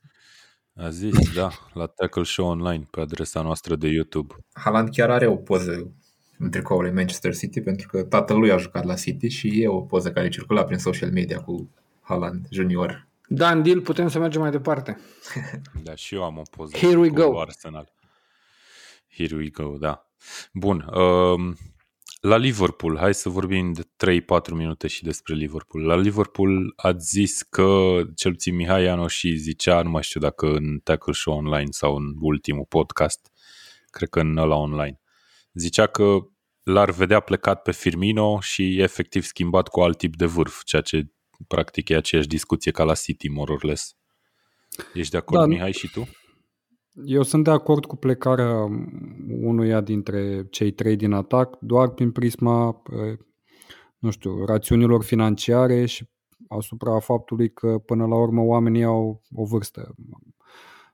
[0.82, 4.34] a zis, da, la Tackle Show Online, pe adresa noastră de YouTube.
[4.52, 5.92] Haaland chiar are o poză
[6.38, 9.68] în tricoul lui Manchester City, pentru că tatăl lui a jucat la City și e
[9.68, 11.70] o poză care circula prin social media cu
[12.00, 13.08] Haaland junior.
[13.28, 14.98] Da, în deal putem să mergem mai departe.
[15.84, 17.40] Da, și eu am o poză Here we cu go.
[17.40, 17.92] Arsenal.
[19.16, 20.06] Here we go, da.
[20.52, 21.56] Bun, um,
[22.20, 25.84] la Liverpool, hai să vorbim de 3-4 minute și despre Liverpool.
[25.84, 30.46] La Liverpool ați zis că, cel puțin Mihai Ianoș și zicea, nu mai știu dacă
[30.46, 33.30] în Tackle Show Online sau în ultimul podcast,
[33.90, 35.00] cred că în ăla online,
[35.52, 36.18] zicea că
[36.62, 41.06] l-ar vedea plecat pe Firmino și efectiv schimbat cu alt tip de vârf, ceea ce
[41.48, 43.96] practic e aceeași discuție ca la City, more or less.
[44.94, 46.08] Ești de acord, da, Mihai, și tu?
[46.92, 48.68] Eu sunt de acord cu plecarea
[49.40, 52.82] unuia dintre cei trei din atac, doar prin prisma,
[53.98, 56.08] nu știu, rațiunilor financiare și
[56.48, 59.94] asupra faptului că până la urmă oamenii au o vârstă.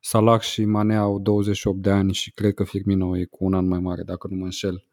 [0.01, 3.67] Salah și Mane au 28 de ani și cred că Firmino e cu un an
[3.67, 4.85] mai mare, dacă nu mă înșel.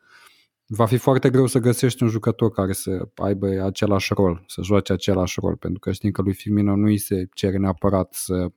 [0.67, 4.93] Va fi foarte greu să găsești un jucător care să aibă același rol, să joace
[4.93, 8.51] același rol, pentru că știm că lui Firmino nu îi se cere neapărat să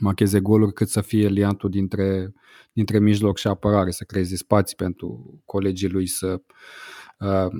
[0.00, 2.32] macheze goluri cât să fie liantul dintre,
[2.72, 6.40] dintre mijloc și apărare, să creeze spații pentru colegii lui, să,
[7.18, 7.52] uh,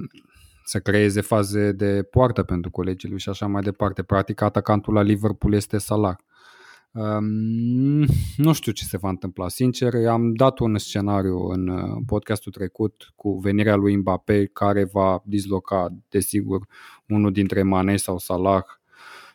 [0.65, 4.03] să creeze faze de poartă pentru colegii lui și așa mai departe.
[4.03, 6.17] Practic, atacantul la Liverpool este Salah.
[6.93, 9.49] Um, nu știu ce se va întâmpla.
[9.49, 15.23] Sincer, am dat un scenariu în uh, podcastul trecut cu venirea lui Mbappé care va
[15.25, 16.67] disloca, desigur,
[17.09, 18.65] unul dintre Mane sau Salah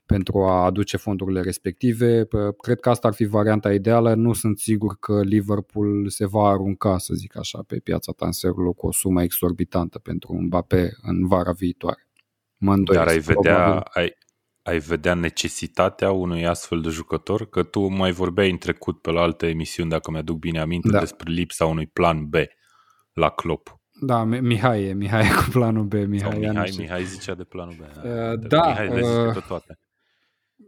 [0.06, 2.28] pentru a aduce fondurile respective.
[2.58, 4.14] Cred că asta ar fi varianta ideală.
[4.14, 8.88] Nu sunt sigur că Liverpool se va arunca, să zic așa, pe piața transferului cu
[8.88, 12.08] o sumă exorbitantă pentru Mbappé în vara viitoare.
[12.58, 14.14] Mă Dar ai vedea, ai,
[14.62, 17.50] ai vedea necesitatea unui astfel de jucător?
[17.50, 21.00] Că tu mai vorbeai în trecut pe la alte emisiuni, dacă mi-aduc bine aminte, da.
[21.00, 22.34] despre lipsa unui plan B
[23.14, 23.82] la Klopp.
[24.02, 25.94] Da, Mihai e, Mihai e cu planul B.
[25.94, 27.82] Mihai, Sau Mihai, Mihai zicea de planul B.
[27.82, 29.78] Uh, da, Mihai le zice uh, toate.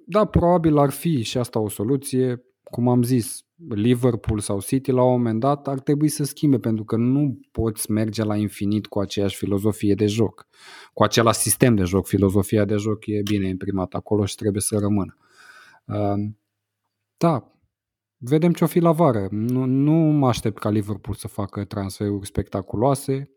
[0.08, 2.44] Da, probabil ar fi și asta o soluție.
[2.64, 6.84] Cum am zis, Liverpool sau City la un moment dat ar trebui să schimbe pentru
[6.84, 10.48] că nu poți merge la infinit cu aceeași filozofie de joc,
[10.94, 12.08] cu același sistem de joc.
[12.08, 15.18] Filozofia de joc e bine imprimată acolo și trebuie să rămână.
[17.18, 17.52] Da,
[18.18, 19.28] vedem ce o fi la vară.
[19.32, 23.32] Nu, nu mă aștept ca Liverpool să facă transferuri spectaculoase,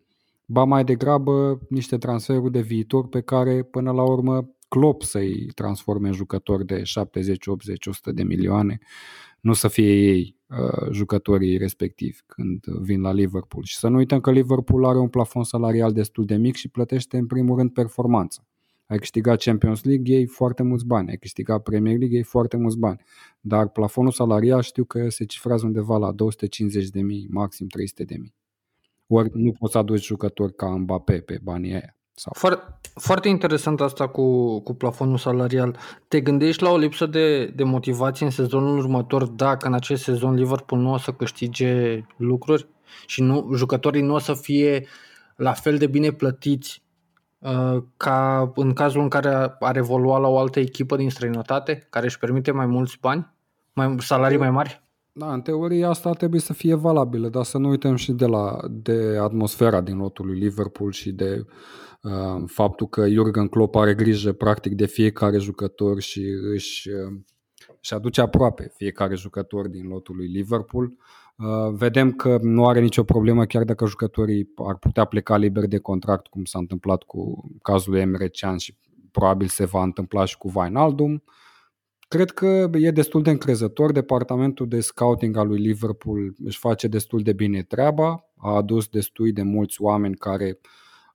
[0.47, 6.09] ba mai degrabă niște transferuri de viitor pe care până la urmă Klopp să-i transforme
[6.09, 8.79] în jucători de 70, 80, 100 de milioane,
[9.41, 13.65] nu să fie ei uh, jucătorii respectivi când vin la Liverpool.
[13.65, 17.17] Și să nu uităm că Liverpool are un plafon salarial destul de mic și plătește
[17.17, 18.47] în primul rând performanță.
[18.87, 21.09] Ai câștigat Champions League, ei foarte mulți bani.
[21.09, 23.01] Ai câștigat Premier League, ei foarte mulți bani.
[23.41, 28.17] Dar plafonul salarial știu că se cifrează undeva la 250 de mii, maxim 300 de
[28.17, 28.35] mii.
[29.07, 31.98] Ori nu poți să aduci jucători ca Mbappé pe banii aia.
[32.19, 32.33] Sau...
[32.37, 35.77] Foarte, foarte interesant asta cu, cu plafonul salarial.
[36.09, 40.35] Te gândești la o lipsă de, de motivație în sezonul următor dacă în acest sezon
[40.35, 42.69] Liverpool nu o să câștige lucruri
[43.07, 44.87] și nu, jucătorii nu o să fie
[45.37, 46.83] la fel de bine plătiți
[47.39, 52.07] uh, ca în cazul în care ar evolua la o altă echipă din străinătate care
[52.07, 53.33] își permite mai mulți bani,
[53.73, 54.83] mai, salarii mai mari?
[55.13, 58.27] Da, în teorie asta ar trebui să fie valabilă, dar să nu uităm și de,
[58.27, 61.47] la, de atmosfera din lotul lui Liverpool și de uh,
[62.47, 67.21] faptul că Jurgen Klopp are grijă practic de fiecare jucător și își, uh,
[67.81, 70.93] își aduce aproape fiecare jucător din lotul lui Liverpool.
[71.37, 75.79] Uh, vedem că nu are nicio problemă chiar dacă jucătorii ar putea pleca liber de
[75.79, 78.77] contract, cum s-a întâmplat cu cazul Emre Can și
[79.11, 81.13] probabil se va întâmpla și cu Wijnaldum.
[81.13, 81.21] Uh,
[82.09, 83.93] Cred că e destul de încrezător.
[83.93, 88.25] Departamentul de scouting al lui Liverpool își face destul de bine treaba.
[88.37, 90.59] A adus destui de mulți oameni care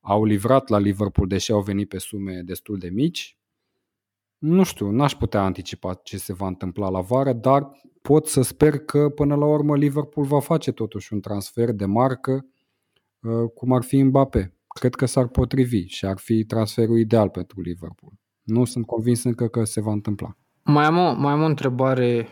[0.05, 3.37] au livrat la Liverpool, deși au venit pe sume destul de mici.
[4.37, 8.77] Nu știu, n-aș putea anticipa ce se va întâmpla la vară, dar pot să sper
[8.77, 12.45] că până la urmă Liverpool va face totuși un transfer de marcă,
[13.19, 14.53] uh, cum ar fi Mbappé.
[14.67, 18.11] Cred că s-ar potrivi și ar fi transferul ideal pentru Liverpool.
[18.41, 20.37] Nu sunt convins încă că se va întâmpla.
[20.63, 22.27] Mai am, o, mai am o întrebare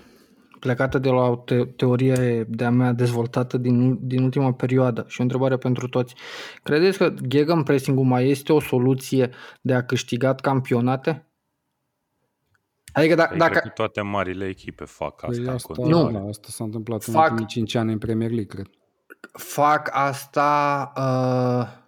[0.62, 5.24] plecată de la o te- teorie de-a mea dezvoltată din, din ultima perioadă și o
[5.24, 6.16] întrebare pentru toți.
[6.64, 9.30] Credeți că gegenpressing-ul mai este o soluție
[9.62, 11.26] de a câștiga campionate?
[12.94, 13.52] Adică da, dacă...
[13.52, 15.42] Cred că toate marile echipe fac asta.
[15.44, 18.56] Păi asta nu, da, asta s-a întâmplat fac, în ultimii 5 ani în Premier League,
[18.56, 18.68] cred.
[19.32, 21.84] Fac asta uh,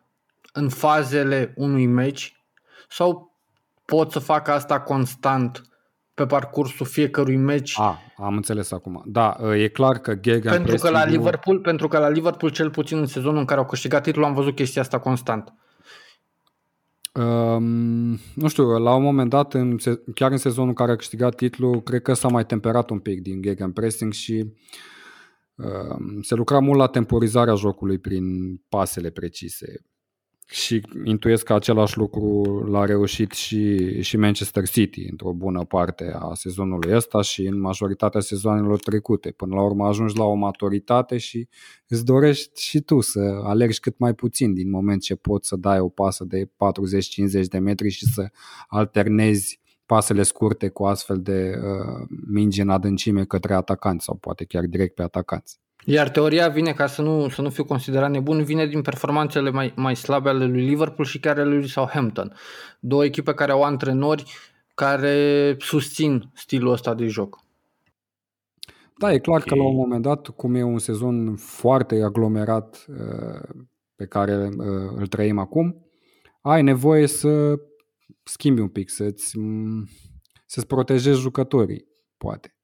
[0.53, 2.43] în fazele unui meci
[2.89, 3.37] sau
[3.85, 5.72] pot să fac asta constant
[6.13, 7.79] pe parcursul fiecărui meci.
[7.79, 9.03] A, am înțeles acum.
[9.05, 12.97] Da, e clar că Gegen pentru că la Liverpool, pentru că la Liverpool cel puțin
[12.97, 15.53] în sezonul în care au câștigat titlul am văzut chestia asta constant.
[17.13, 19.77] Um, nu știu, la un moment dat, în,
[20.15, 23.21] chiar în sezonul în care a câștigat titlul, cred că s-a mai temperat un pic
[23.21, 24.53] din gegenpressing și
[25.55, 29.85] um, se lucra mult la temporizarea jocului prin pasele precise
[30.49, 36.33] și intuiesc că același lucru l-a reușit și, și Manchester City într-o bună parte a
[36.33, 39.31] sezonului ăsta și în majoritatea sezoanelor trecute.
[39.31, 41.47] Până la urmă ajungi la o maturitate și
[41.87, 45.79] îți dorești și tu să alergi cât mai puțin din moment ce poți să dai
[45.79, 46.49] o pasă de 40-50
[47.49, 48.29] de metri și să
[48.67, 54.63] alternezi pasele scurte cu astfel de uh, mingi în adâncime către atacanți sau poate chiar
[54.63, 55.59] direct pe atacanți.
[55.85, 59.73] Iar teoria vine, ca să nu, să nu fiu considerat nebun, vine din performanțele mai,
[59.75, 62.33] mai slabe ale lui Liverpool și chiar ale lui Southampton.
[62.79, 64.23] Două echipe care au antrenori
[64.75, 67.39] care susțin stilul ăsta de joc.
[68.97, 69.47] Da, e clar okay.
[69.47, 73.65] că la un moment dat, cum e un sezon foarte aglomerat uh,
[73.95, 75.85] pe care uh, îl trăim acum,
[76.41, 77.59] ai nevoie să
[78.23, 79.37] schimbi un pic, să-ți,
[80.45, 82.55] să-ți protejezi jucătorii, poate.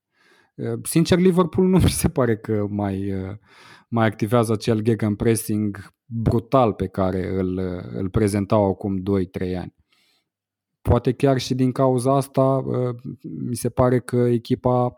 [0.60, 3.36] Uh, sincer, Liverpool nu mi se pare că mai, uh,
[3.88, 9.76] mai activează acel gegenpressing brutal pe care îl, uh, îl prezentau acum 2-3 ani.
[10.82, 12.64] Poate chiar și din cauza asta
[13.22, 14.94] mi se pare că echipa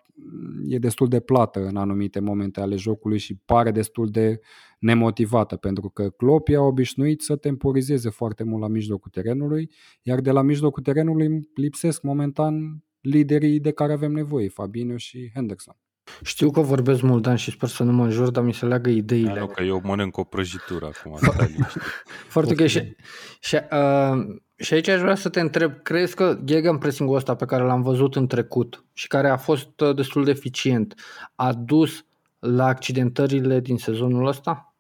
[0.68, 4.40] e destul de plată în anumite momente ale jocului și pare destul de
[4.80, 9.72] nemotivată, pentru că Klopp a obișnuit să temporizeze foarte mult la mijlocul terenului,
[10.02, 15.76] iar de la mijlocul terenului lipsesc momentan liderii de care avem nevoie, Fabinho și Henderson.
[16.24, 18.90] Știu că vorbesc mult, Dan, și sper să nu mă înjur, dar mi se leagă
[18.90, 19.34] ideile.
[19.34, 21.18] Da, că eu mănânc o prăjitură acum.
[22.34, 22.68] Foarte ok.
[22.68, 22.96] Și,
[23.40, 27.64] și, uh, și aici aș vrea să te întreb, crezi că gegenpressing-ul ăsta pe care
[27.64, 30.94] l-am văzut în trecut și care a fost uh, destul de eficient
[31.36, 32.06] a dus
[32.40, 34.71] la accidentările din sezonul ăsta?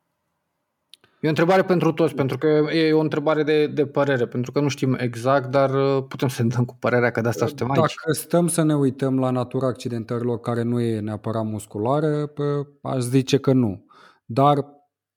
[1.22, 4.60] E o întrebare pentru toți, pentru că e o întrebare de, de părere, pentru că
[4.60, 7.72] nu știm exact, dar uh, putem să ne dăm cu părerea că de asta suntem
[7.72, 7.80] aici.
[7.80, 12.34] Dacă stăm să ne uităm la natura accidentărilor care nu e neapărat musculară,
[12.82, 13.86] aș zice că nu.
[14.26, 14.66] Dar,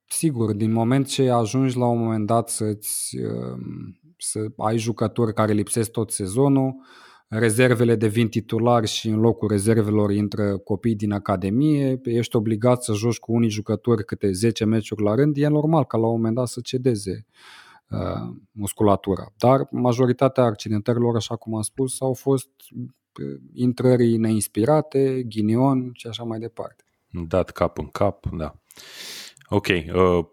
[0.07, 5.53] sigur, din moment ce ajungi la un moment dat să-ți, um, să ai jucători care
[5.53, 6.75] lipsesc tot sezonul,
[7.39, 13.19] rezervele devin titulari și în locul rezervelor intră copii din academie, ești obligat să joci
[13.19, 16.47] cu unii jucători câte 10 meciuri la rând, e normal ca la un moment dat
[16.47, 17.27] să cedeze
[17.89, 19.33] uh, musculatura.
[19.37, 26.23] Dar majoritatea accidentărilor, așa cum am spus, au fost uh, intrări neinspirate, ghinion și așa
[26.23, 26.85] mai departe.
[27.29, 28.55] Dat cap în cap, da.
[29.49, 30.25] Ok, uh,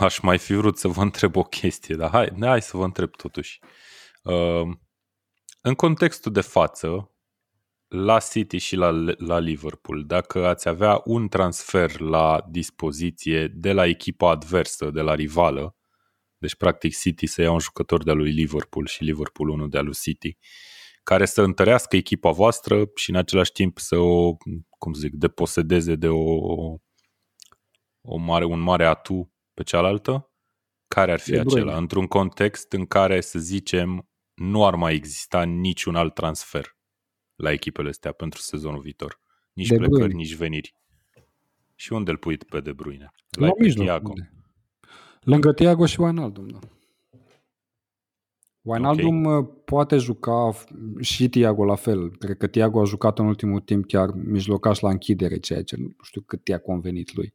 [0.00, 3.10] aș mai fi vrut să vă întreb o chestie, dar hai, hai să vă întreb
[3.10, 3.60] totuși.
[4.22, 4.76] Uh,
[5.66, 7.10] în contextul de față,
[7.88, 13.86] la City și la, la Liverpool, dacă ați avea un transfer la dispoziție de la
[13.86, 15.76] echipa adversă, de la rivală,
[16.38, 19.94] deci practic City să ia un jucător de-a lui Liverpool și Liverpool unul de-a lui
[19.94, 20.36] City,
[21.02, 24.36] care să întărească echipa voastră și în același timp să o,
[24.78, 26.24] cum zic, deposedeze de o,
[28.00, 30.30] o mare, un mare atu pe cealaltă,
[30.88, 31.60] care ar fi de acela?
[31.60, 31.76] Brune.
[31.76, 36.76] Într-un context în care, să zicem, nu ar mai exista niciun alt transfer
[37.36, 39.20] la echipele astea pentru sezonul viitor.
[39.52, 40.14] Nici de plecări, Bruyne.
[40.14, 40.74] nici veniri.
[41.74, 43.12] Și unde îl pui pe De Bruyne?
[43.30, 43.86] La, la mijloc.
[43.86, 44.12] Thiago.
[45.20, 46.58] Lângă Thiago și Wijnaldum, da.
[48.62, 49.38] Wijnaldum okay.
[49.38, 50.52] Uh, poate juca
[51.00, 52.16] și Thiago la fel.
[52.16, 55.96] Cred că Thiago a jucat în ultimul timp chiar mijlocaș la închidere, ceea ce nu
[56.02, 57.34] știu cât i-a convenit lui.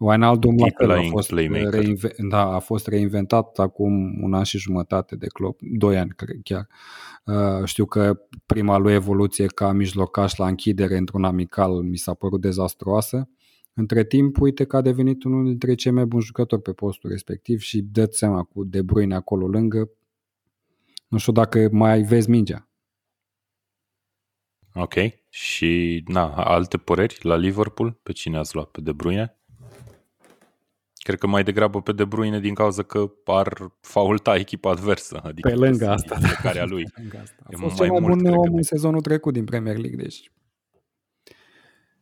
[0.00, 5.16] Wijnaldum la fel a fost, reinve- da, a fost reinventat acum un an și jumătate
[5.16, 6.68] de club, doi ani cred chiar.
[7.24, 12.40] Uh, știu că prima lui evoluție ca mijlocaș la închidere într-un amical mi s-a părut
[12.40, 13.28] dezastruoasă.
[13.74, 17.60] Între timp, uite că a devenit unul dintre cei mai buni jucători pe postul respectiv
[17.60, 19.90] și dă seama cu De Bruyne acolo lângă.
[21.08, 22.68] Nu știu dacă mai vezi mingea.
[24.74, 24.94] Ok.
[25.28, 27.92] Și na, alte păreri la Liverpool?
[28.02, 28.70] Pe cine ați luat?
[28.70, 29.39] Pe De Bruyne?
[31.02, 35.20] Cred că mai degrabă pe De Bruyne din cauza că ar faulta echipa adversă.
[35.22, 36.18] Adică pe lângă asta.
[36.20, 36.28] Da.
[36.28, 36.84] Care a lui.
[36.94, 37.42] Pe lângă asta.
[37.44, 40.30] A fost cel mai bun om în sezonul trecut din Premier League, deci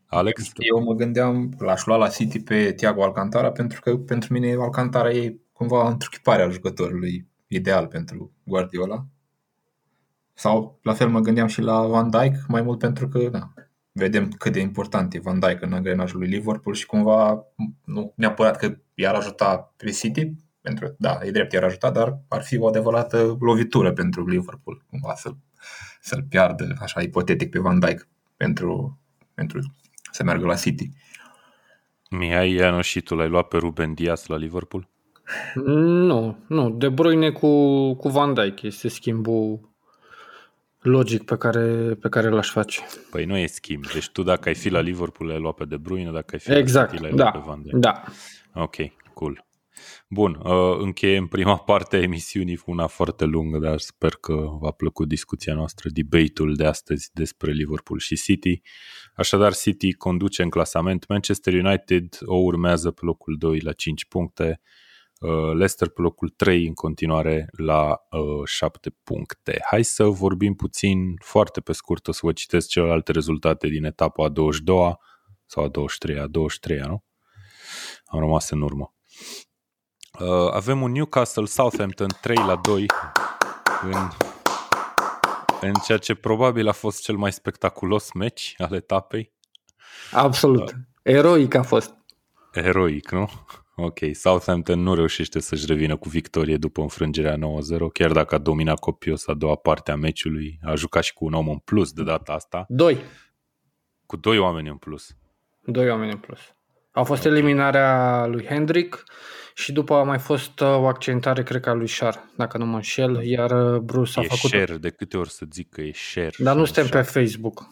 [0.06, 0.50] Alex?
[0.54, 5.10] Eu mă gândeam, l-aș lua la City pe Thiago Alcantara pentru că pentru mine Alcantara
[5.10, 9.06] e cumva întruchiparea jucătorului ideal pentru Guardiola.
[10.34, 13.52] Sau la fel mă gândeam și la Van Dijk, mai mult pentru că da,
[13.98, 17.44] vedem cât de important e Van Dijk în angrenajul lui Liverpool și cumva
[17.84, 22.18] nu neapărat că i-ar ajuta pe City, pentru că da, e drept, i-ar ajuta, dar
[22.28, 25.36] ar fi o adevărată lovitură pentru Liverpool, cumva să-l,
[26.00, 28.98] să-l piardă, așa ipotetic, pe Van Dijk pentru,
[29.34, 29.74] pentru
[30.12, 30.90] să meargă la City.
[32.10, 34.88] Mihai Ianu și tu l-ai luat pe Ruben Dias la Liverpool?
[35.64, 36.70] Nu, nu.
[36.70, 37.48] De Bruyne cu,
[37.94, 39.67] cu Van Dijk este schimbul
[40.80, 42.80] logic pe care, pe care l-aș face.
[43.10, 43.86] Păi nu e schimb.
[43.92, 46.52] Deci tu dacă ai fi la Liverpool l-ai luat pe De Bruyne, dacă ai fi
[46.52, 47.74] exact, la City l-ai luat da, pe Van Dijk.
[47.74, 48.02] Da.
[48.54, 48.76] Ok,
[49.14, 49.46] cool.
[50.08, 54.70] Bun, uh, încheiem prima parte a emisiunii cu una foarte lungă, dar sper că v-a
[54.70, 58.60] plăcut discuția noastră, debate-ul de astăzi despre Liverpool și City.
[59.14, 64.60] Așadar, City conduce în clasament, Manchester United o urmează pe locul 2 la 5 puncte,
[64.60, 64.87] uh,
[65.52, 68.00] Leicester pe locul 3 în continuare la
[68.44, 69.58] 7 uh, puncte.
[69.70, 74.24] Hai să vorbim puțin, foarte pe scurt, o să vă citesc celelalte rezultate din etapa
[74.24, 74.98] a 22-a
[75.46, 77.04] sau a 23-a, a 23-a, nu?
[78.04, 78.94] Am rămas în urmă.
[80.20, 82.86] Uh, avem un Newcastle Southampton 3 la 2
[83.82, 84.08] în,
[85.60, 89.32] în ceea ce probabil a fost cel mai spectaculos meci al etapei.
[90.12, 90.70] Absolut.
[90.70, 91.94] Uh, Eroic a fost.
[92.52, 93.28] Eroic, nu?
[93.80, 97.38] Ok, Southampton nu reușește să-și revină cu victorie după înfrângerea 9-0,
[97.92, 101.32] chiar dacă a dominat copios a doua parte a meciului, a jucat și cu un
[101.32, 102.64] om în plus de data asta.
[102.68, 102.98] Doi.
[104.06, 105.16] Cu doi oameni în plus.
[105.60, 106.38] Doi oameni în plus.
[106.90, 107.32] A fost okay.
[107.32, 109.04] eliminarea lui Hendrick
[109.54, 112.66] și după a mai fost uh, o accentare, cred că a lui Shar, dacă nu
[112.66, 114.50] mă înșel, iar uh, Bruce a e făcut...
[114.50, 116.32] share, de câte ori să zic că e share.
[116.38, 117.68] Dar nu suntem pe Facebook.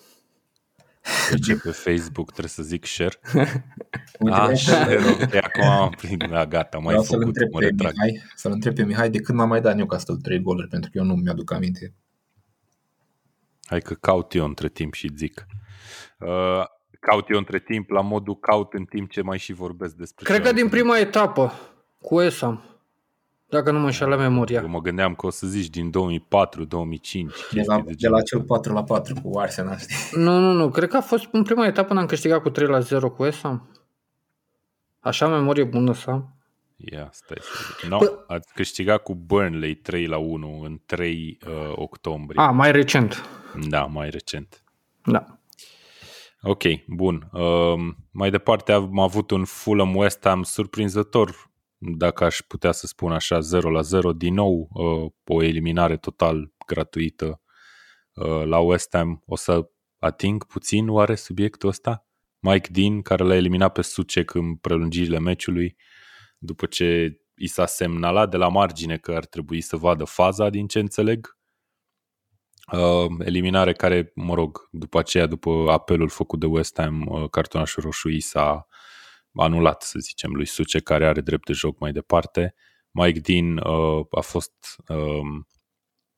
[1.31, 3.21] Deci pe Facebook trebuie să zic share?
[4.31, 8.75] A, share, ok, acum am prins, da, gata, mai să-l întreb, pe Mihai, să-l întreb
[8.75, 11.53] pe Mihai de când m-a mai dat Newcastle 3 goluri, pentru că eu nu mi-aduc
[11.53, 11.95] aminte.
[13.65, 15.47] Hai că caut eu între timp și zic.
[16.19, 16.65] Uh,
[17.01, 20.47] caut eu între timp la modul caut în timp ce mai și vorbesc despre Cred
[20.47, 21.53] că din prima etapă
[22.01, 22.76] cu ESAM,
[23.49, 24.61] dacă nu mă înșală memoria.
[24.61, 25.93] Eu mă gândeam că o să zici din 2004-2005.
[27.53, 30.21] De la, de, de la cel 4 la 4 cu Arsenal, știi?
[30.21, 30.71] Nu, nu, nu.
[30.71, 33.25] Cred că a fost în prima etapă când am câștigat cu 3 la 0 cu
[33.25, 33.69] ESAM.
[35.01, 36.37] Așa memorie bună să am.
[36.77, 37.91] Ia, stai să zic.
[37.91, 42.43] No, P- ați câștigat cu Burnley 3 la 1 în 3 uh, octombrie.
[42.43, 43.29] A, mai recent.
[43.69, 44.63] Da, mai recent.
[45.05, 45.39] Da.
[46.43, 47.29] Ok, bun.
[47.33, 53.13] Uh, mai departe am avut un Fulham West Ham surprinzător dacă aș putea să spun
[53.13, 57.41] așa, 0 la 0, din nou uh, o eliminare total gratuită
[58.15, 59.23] uh, la West Ham.
[59.27, 62.07] O să ating puțin oare subiectul ăsta?
[62.39, 65.77] Mike Dean, care l-a eliminat pe Sucek în prelungirile meciului,
[66.39, 70.67] după ce i s-a semnalat de la margine că ar trebui să vadă faza din
[70.67, 71.39] ce înțeleg.
[72.73, 77.83] Uh, eliminare care, mă rog, după aceea, după apelul făcut de West Ham, uh, cartonașul
[77.83, 78.67] roșu i s-a
[79.37, 82.55] anulat, să zicem, lui Suce, care are drept de joc mai departe.
[82.91, 84.53] Mike Dean uh, a fost
[84.89, 85.45] uh,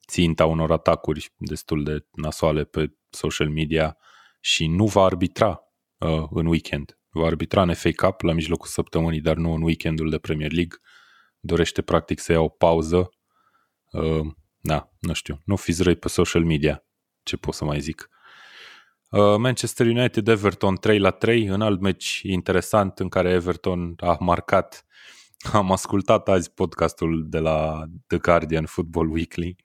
[0.08, 3.96] ținta unor atacuri destul de nasoale pe social media
[4.40, 5.60] și nu va arbitra
[5.98, 6.98] uh, în weekend.
[7.08, 10.78] Va arbitra în FA Cup la mijlocul săptămânii, dar nu în weekendul de Premier League.
[11.40, 13.08] Dorește practic să ia o pauză.
[13.92, 14.26] Uh,
[14.60, 16.84] da, nu știu, nu fiți răi pe social media.
[17.22, 18.08] Ce pot să mai zic?
[19.10, 24.16] Uh, Manchester United Everton 3 la 3 în alt meci interesant în care Everton a
[24.20, 24.86] marcat.
[25.52, 29.56] Am ascultat azi podcastul de la The Guardian Football Weekly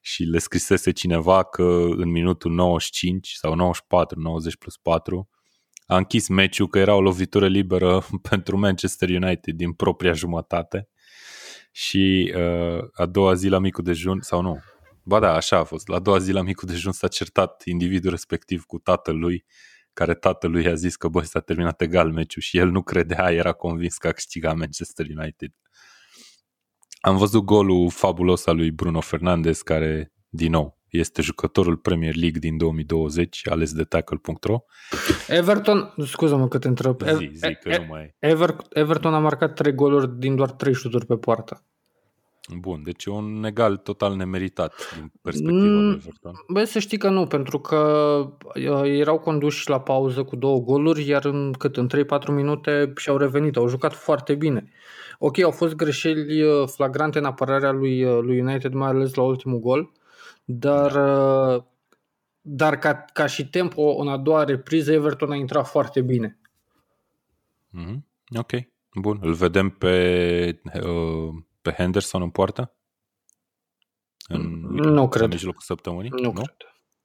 [0.00, 5.28] și le scrisese cineva că în minutul 95 sau 94, 90 plus 4
[5.86, 10.88] a închis meciul că era o lovitură liberă pentru Manchester United din propria jumătate.
[11.72, 14.60] Și uh, a doua zi la micul dejun, sau nu,
[15.08, 18.10] ba da, așa a fost, la a doua zi la micul dejun s-a certat individul
[18.10, 19.44] respectiv cu tatălui
[19.92, 23.52] care tatălui a zis că bă, s-a terminat egal meciul și el nu credea, era
[23.52, 25.52] convins că a câștigat Manchester United.
[27.00, 32.38] Am văzut golul fabulos al lui Bruno Fernandes, care, din nou, este jucătorul Premier League
[32.38, 34.58] din 2020, ales de tackle.ro.
[35.28, 37.02] Everton, scuză-mă că te întreb.
[37.02, 41.06] Zi, zi că nu mai Ever, Everton a marcat trei goluri din doar trei șuturi
[41.06, 41.64] pe poartă.
[42.54, 46.32] Bun, deci e un egal total nemeritat din perspectiva Mm, lui Everton.
[46.48, 47.76] Bă, să știi că nu, pentru că
[48.54, 53.16] uh, erau conduși la pauză cu două goluri, iar în cât în 3-4 minute și-au
[53.16, 54.70] revenit, au jucat foarte bine.
[55.18, 59.22] Ok, au fost greșeli uh, flagrante în apărarea lui, uh, lui United, mai ales la
[59.22, 59.92] ultimul gol,
[60.44, 60.92] dar,
[61.56, 61.62] uh,
[62.40, 66.38] dar ca, ca și tempo în a doua repriză, Everton a intrat foarte bine.
[67.70, 68.06] Mhm.
[68.36, 68.50] Ok,
[68.94, 69.18] bun.
[69.22, 71.34] Îl vedem pe, uh,
[71.70, 72.76] pe Henderson în poartă?
[74.28, 75.28] În, Nu în cred.
[75.30, 76.10] mijlocul săptămânii?
[76.10, 76.56] Nu, cred.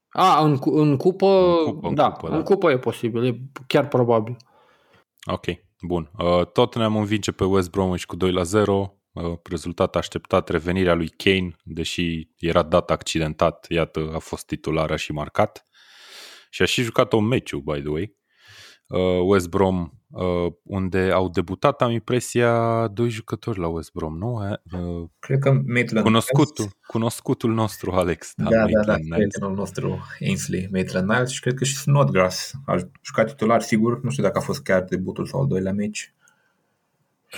[0.09, 1.25] A, în, cu- în cupă,
[1.65, 2.43] În cupă, în da, cupă, în da.
[2.43, 4.35] cupă e posibil, e chiar probabil.
[5.31, 5.45] Ok,
[5.87, 6.11] bun.
[6.17, 8.95] Uh, Tottenham învinge pe West Bromwich cu 2 la 0.
[9.11, 14.95] Uh, rezultat așteptat, revenirea lui Kane, deși era dat accidentat, iată, a fost titular, a
[14.95, 15.65] și marcat.
[16.49, 18.15] Și a și jucat un meciu, by the way.
[18.91, 24.57] Uh, West Brom, uh, unde au debutat, am impresia, doi jucători la West Brom, nu?
[24.71, 28.33] Uh, Cred că Maitland cunoscutul, cunoscutul nostru, Alex.
[28.35, 29.17] Da, da, da, Maitland da Niles.
[29.17, 34.09] prietenul nostru Ainsley Maitland Niles și cred că și Snodgrass a jucat titular, sigur, nu
[34.09, 36.13] știu dacă a fost chiar debutul sau al doilea meci.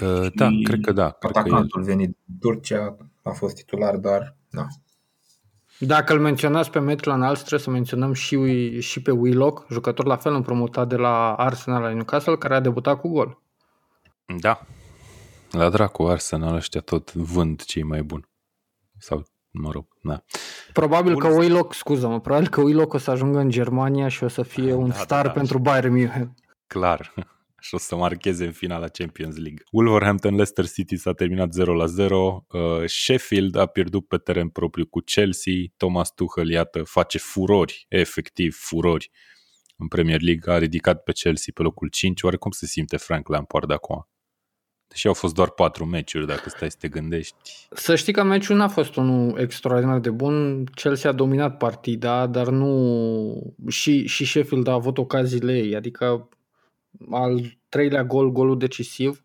[0.02, 1.10] Uh, da, Și cred că da.
[1.10, 1.44] Cred că el.
[1.46, 4.66] Atacantul venit din Turcia a fost titular, dar da.
[5.78, 10.16] Dacă îl menționați pe Maitland Niles, trebuie să menționăm și, și pe Willock, jucător la
[10.16, 13.42] fel împrumutat de la Arsenal la Newcastle, care a debutat cu gol.
[14.40, 14.62] Da.
[15.52, 18.28] La dracu, Arsenal ăștia tot vând cei mai buni.
[18.98, 20.24] Sau, mă rog, da.
[20.74, 21.22] Probabil Bun.
[21.22, 24.74] că Willock, scuză-mă, probabil că Willock o să ajungă în Germania și o să fie
[24.74, 25.34] un Da, star da, da.
[25.34, 26.34] pentru Bayern München.
[26.68, 27.14] Clar.
[27.64, 29.64] Și o să marcheze în finala Champions League.
[29.72, 32.46] Wolverhampton Leicester City s-a terminat 0 la 0.
[32.48, 35.54] Uh, Sheffield a pierdut pe teren propriu cu Chelsea.
[35.78, 39.12] Thomas Tuchel, iată, face furori, efectiv furori
[39.78, 40.54] în Premier League.
[40.54, 42.24] A ridicat pe Chelsea pe locul 5.
[42.24, 44.08] Oare cum se simte Frank Lampard acum?
[44.88, 47.68] Deși au fost doar patru meciuri, dacă stai să te gândești.
[47.72, 50.66] Să știi că meciul n-a fost unul extraordinar de bun.
[50.66, 53.56] Chelsea a dominat partida, dar nu...
[53.70, 55.76] Și, și Sheffield a avut ocaziile ei.
[55.76, 56.30] Adică
[57.12, 59.24] al treilea gol, golul decisiv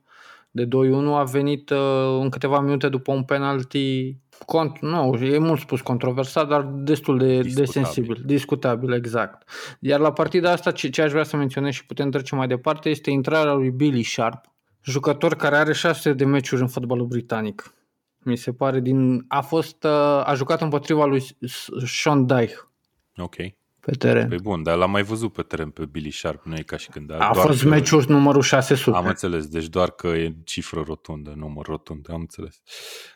[0.50, 0.68] de 2-1
[1.14, 1.78] a venit uh,
[2.20, 4.16] în câteva minute după un penalty
[4.46, 7.72] cont, nu, e mult spus controversat, dar destul de, de Discutabil.
[7.72, 9.48] sensibil, discutabil, exact.
[9.80, 12.88] Iar la partida asta, ce, ce aș vrea să menționez și putem trece mai departe,
[12.88, 14.44] este intrarea lui Billy Sharp,
[14.82, 17.74] jucător care are 600 de meciuri în fotbalul britanic.
[18.18, 19.24] Mi se pare din...
[19.28, 19.84] A fost...
[19.84, 19.90] uh,
[20.24, 21.22] A jucat împotriva lui
[21.86, 22.68] Sean Dyche
[23.16, 23.36] Ok.
[23.90, 24.28] Pe teren.
[24.28, 26.88] Păi bun, dar l-am mai văzut pe teren pe Billy Sharp, nu e ca și
[26.88, 27.12] când...
[27.12, 28.96] A doar fost că- meciul numărul 600.
[28.96, 32.60] Am înțeles, deci doar că e cifră rotundă, număr rotund, am înțeles.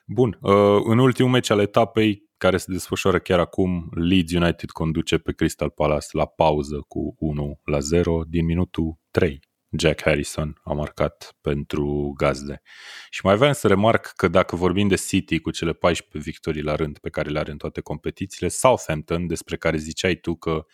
[0.07, 5.19] Bun, uh, în ultimul meci al etapei, care se desfășoară chiar acum, Leeds United conduce
[5.19, 9.41] pe Crystal Palace la pauză cu 1 la 0 din minutul 3.
[9.79, 12.63] Jack Harrison a marcat pentru gazde.
[13.11, 16.75] Și mai aveam să remarc că dacă vorbim de City cu cele 14 victorii la
[16.75, 20.67] rând pe care le are în toate competițiile, Southampton, despre care ziceai tu că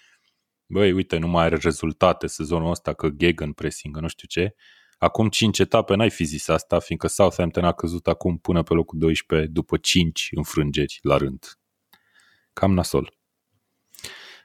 [0.67, 4.55] băi, uite, nu mai are rezultate sezonul ăsta, că Gegen pressing, nu știu ce.
[4.99, 8.99] Acum 5 etape n-ai fi zis asta, fiindcă Southampton a căzut acum până pe locul
[8.99, 11.59] 12 după 5 înfrângeri la rând.
[12.53, 13.18] Cam nasol.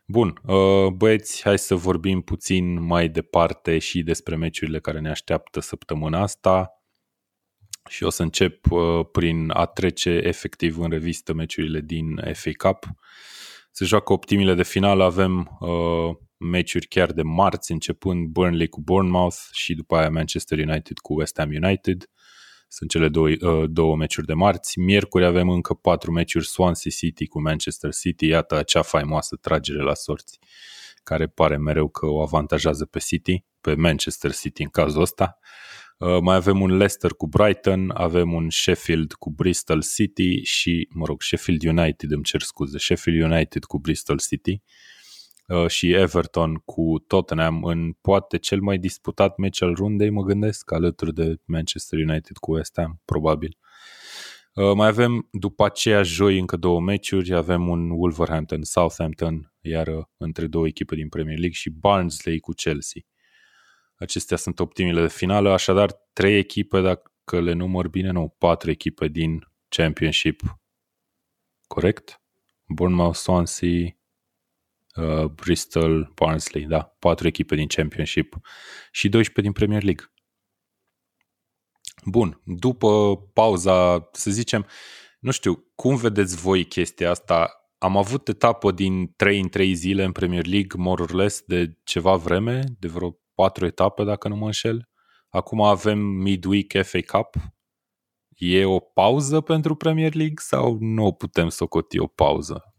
[0.06, 5.60] Bun, uh, băieți, hai să vorbim puțin mai departe și despre meciurile care ne așteaptă
[5.60, 6.78] săptămâna asta.
[7.89, 12.86] și o să încep uh, prin a trece efectiv în revistă meciurile din FA Cup.
[13.72, 19.38] Se joacă optimile de finală, avem uh, meciuri chiar de marți, începând Burnley cu Bournemouth
[19.51, 22.10] și după aia Manchester United cu West Ham United.
[22.76, 24.80] Sunt cele două, uh, două meciuri de marți.
[24.80, 28.26] Miercuri avem încă patru meciuri Swansea City cu Manchester City.
[28.28, 30.39] Iată acea faimoasă tragere la sorți
[31.03, 35.39] care pare mereu că o avantajează pe City, pe Manchester City în cazul ăsta.
[35.97, 41.05] Uh, mai avem un Leicester cu Brighton, avem un Sheffield cu Bristol City și, mă
[41.05, 44.92] rog, Sheffield United, îmi cer scuze, Sheffield United cu Bristol City uh,
[45.67, 51.13] și Everton cu Tottenham în poate cel mai disputat meci al rundei, mă gândesc, alături
[51.13, 53.57] de Manchester United cu West Ham, probabil.
[54.53, 60.67] Uh, mai avem după aceea joi încă două meciuri, avem un Wolverhampton-Southampton, iar între două
[60.67, 63.01] echipe din Premier League și Barnsley cu Chelsea.
[63.95, 69.07] Acestea sunt optimile de finală, așadar trei echipe, dacă le număr bine, nu, patru echipe
[69.07, 70.41] din Championship.
[71.67, 72.21] Corect?
[72.67, 73.97] Bournemouth, Swansea,
[74.95, 78.35] uh, Bristol, Barnsley, da, patru echipe din Championship
[78.91, 80.05] și 12 din Premier League.
[82.05, 84.65] Bun, după pauza, să zicem,
[85.19, 87.51] nu știu, cum vedeți voi chestia asta?
[87.77, 91.79] Am avut etapă din 3 în 3 zile în Premier League, more or less, de
[91.83, 94.89] ceva vreme, de vreo patru etape, dacă nu mă înșel.
[95.29, 97.35] Acum avem Midweek FA Cup.
[98.35, 102.73] E o pauză pentru Premier League sau nu putem să o coti o pauză?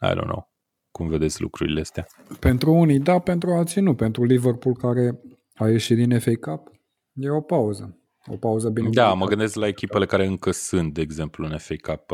[0.00, 0.55] I don't know.
[0.96, 2.06] Cum vedeți lucrurile astea?
[2.40, 3.94] Pentru unii da, pentru alții nu.
[3.94, 5.20] Pentru Liverpool care
[5.54, 6.70] a ieșit din FA Cup,
[7.12, 7.98] e o pauză.
[8.26, 8.88] O pauză bine.
[8.90, 12.12] Da, mă gândesc la echipele care încă sunt, de exemplu, în FA Cup.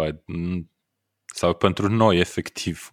[1.34, 2.90] Sau pentru noi, efectiv.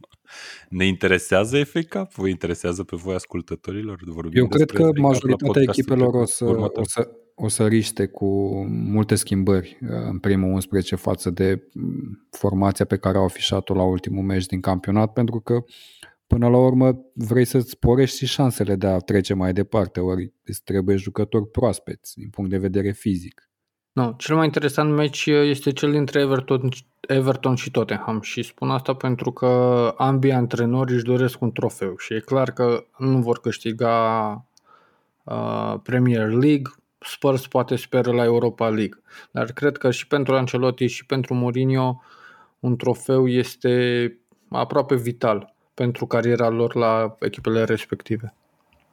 [0.70, 2.14] Ne interesează FA Cup?
[2.14, 4.00] Vă interesează pe voi ascultătorilor?
[4.06, 8.28] Vorbim Eu cred că majoritatea echipelor o să, o, să, o să riște cu
[8.68, 13.84] multe schimbări uh, în primul 11 față de mm, formația pe care au afișat-o la
[13.84, 15.64] ultimul meci din campionat, pentru că
[16.28, 20.62] până la urmă vrei să-ți sporești și șansele de a trece mai departe, ori îți
[20.64, 23.49] trebuie jucători proaspeți din punct de vedere fizic.
[23.92, 26.70] No, cel mai interesant meci este cel dintre Everton,
[27.08, 28.22] Everton și Tottenham.
[28.22, 29.48] Și spun asta pentru că
[29.98, 34.32] ambii antrenori își doresc un trofeu și e clar că nu vor câștiga
[35.24, 40.86] uh, Premier League, Spurs poate speră la Europa League, dar cred că și pentru Ancelotti
[40.86, 42.02] și pentru Mourinho
[42.60, 44.18] un trofeu este
[44.50, 48.34] aproape vital pentru cariera lor la echipele respective.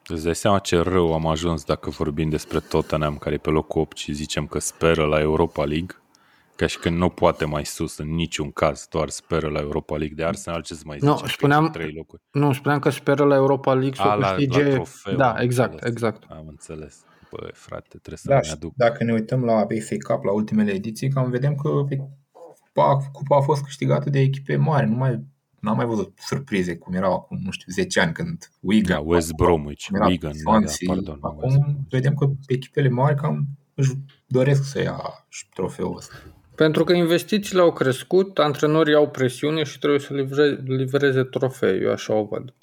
[0.08, 3.80] Îți dai seama ce rău am ajuns dacă vorbim despre Tottenham, care e pe locul
[3.80, 5.96] 8 și zicem că speră la Europa League,
[6.56, 10.16] ca și când nu poate mai sus în niciun caz, doar speră la Europa League.
[10.16, 11.10] De Arsenal ce mai zice?
[11.10, 12.22] Nu, spuneam, trei locuri.
[12.30, 14.62] nu, spuneam că speră la Europa League să o câștige.
[14.62, 15.92] La, la trofeu, da, exact, înțeles.
[15.92, 16.24] exact.
[16.28, 17.04] Am înțeles.
[17.30, 18.72] Băi, frate, trebuie să da, mai aduc.
[18.76, 21.68] Dacă ne uităm la FA Cup, la ultimele ediții, cam vedem că
[22.30, 25.24] cupa, cupa a fost câștigată de echipe mari, nu mai
[25.66, 29.32] n-am mai văzut surprize cum erau acum, nu știu, 10 ani când Wigan, da, West
[29.32, 31.60] Bromwich, Wigan, Swansea, da, pardon, acum West.
[31.88, 33.92] vedem că echipele mari cam își
[34.26, 35.00] doresc să ia
[35.54, 36.14] trofeul ăsta.
[36.54, 41.90] Pentru că investițiile au crescut, antrenorii au presiune și trebuie să livre, livreze trofei, eu
[41.92, 42.54] așa o văd.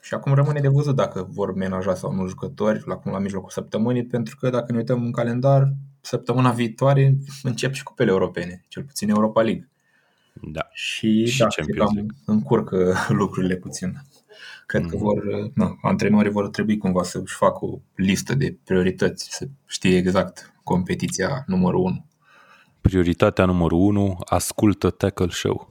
[0.00, 3.50] Și acum rămâne de văzut dacă vor menaja sau nu jucători la, acum la mijlocul
[3.50, 8.82] săptămânii, pentru că dacă ne uităm în calendar, săptămâna viitoare încep și cupele europene, cel
[8.82, 9.68] puțin Europa League.
[10.42, 10.68] Da.
[10.72, 12.16] Și, și da, Champions League.
[12.26, 13.92] încurcă lucrurile puțin.
[14.66, 14.88] Cred mm.
[14.88, 15.22] că vor,
[15.54, 21.44] nu, antrenorii vor trebui cumva să-și facă o listă de priorități, să știe exact competiția
[21.46, 22.06] numărul 1.
[22.80, 25.68] Prioritatea numărul 1, ascultă Tackle Show.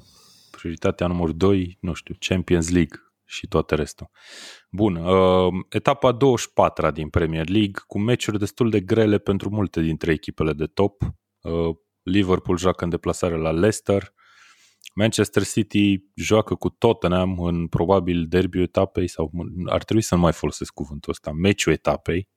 [0.52, 4.10] Prioritatea numărul 2, nu știu, Champions League și toate restul.
[4.70, 10.12] Bun, uh, etapa 24 din Premier League, cu meciuri destul de grele pentru multe dintre
[10.12, 11.02] echipele de top.
[11.42, 14.14] Uh, Liverpool joacă în deplasare la Leicester,
[14.94, 19.32] Manchester City joacă cu Tottenham în probabil derby etapei sau
[19.66, 22.30] ar trebui să nu mai folosesc cuvântul ăsta, meciul etapei.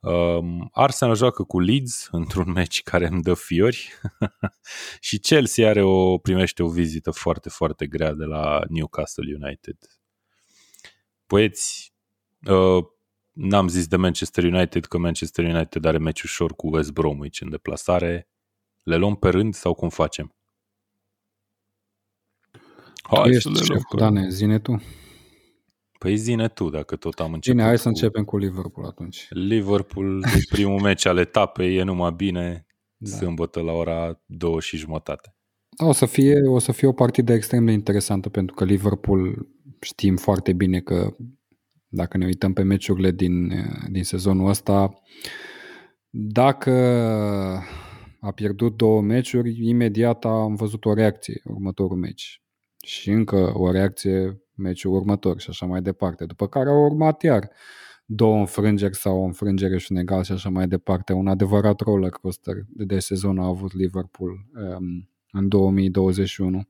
[0.00, 3.92] Um, Arsenal joacă cu Leeds într-un meci care îmi dă fiori
[5.00, 9.76] și Chelsea are o, primește o vizită foarte, foarte grea de la Newcastle United.
[11.26, 11.94] Băieți,
[12.46, 12.84] uh,
[13.32, 17.50] n-am zis de Manchester United că Manchester United are meci ușor cu West Bromwich în
[17.50, 18.28] deplasare.
[18.82, 20.34] Le luăm pe rând sau cum facem?
[23.02, 24.82] Hai tu ești șef, Dane, zine tu.
[25.98, 27.56] Păi zine tu, dacă tot am început.
[27.56, 27.88] Bine, hai să cu...
[27.88, 29.26] începem cu Liverpool atunci.
[29.30, 33.16] Liverpool, primul meci al etapei, e numai bine, da.
[33.16, 35.34] sâmbătă la ora două și jumătate.
[35.78, 39.48] Da, o să, fie, o să fie o partidă extrem de interesantă pentru că Liverpool
[39.80, 41.16] știm foarte bine că
[41.88, 43.52] dacă ne uităm pe meciurile din,
[43.90, 45.02] din sezonul ăsta,
[46.10, 46.72] dacă
[48.20, 52.41] a pierdut două meciuri, imediat am văzut o reacție următorul meci.
[52.82, 56.24] Și încă o reacție meciul următor și așa mai departe.
[56.24, 57.50] După care au urmat iar
[58.06, 61.12] două înfrângeri sau o înfrângere și un egal și așa mai departe.
[61.12, 66.62] Un adevărat roller coaster de sezon a avut Liverpool um, în 2021.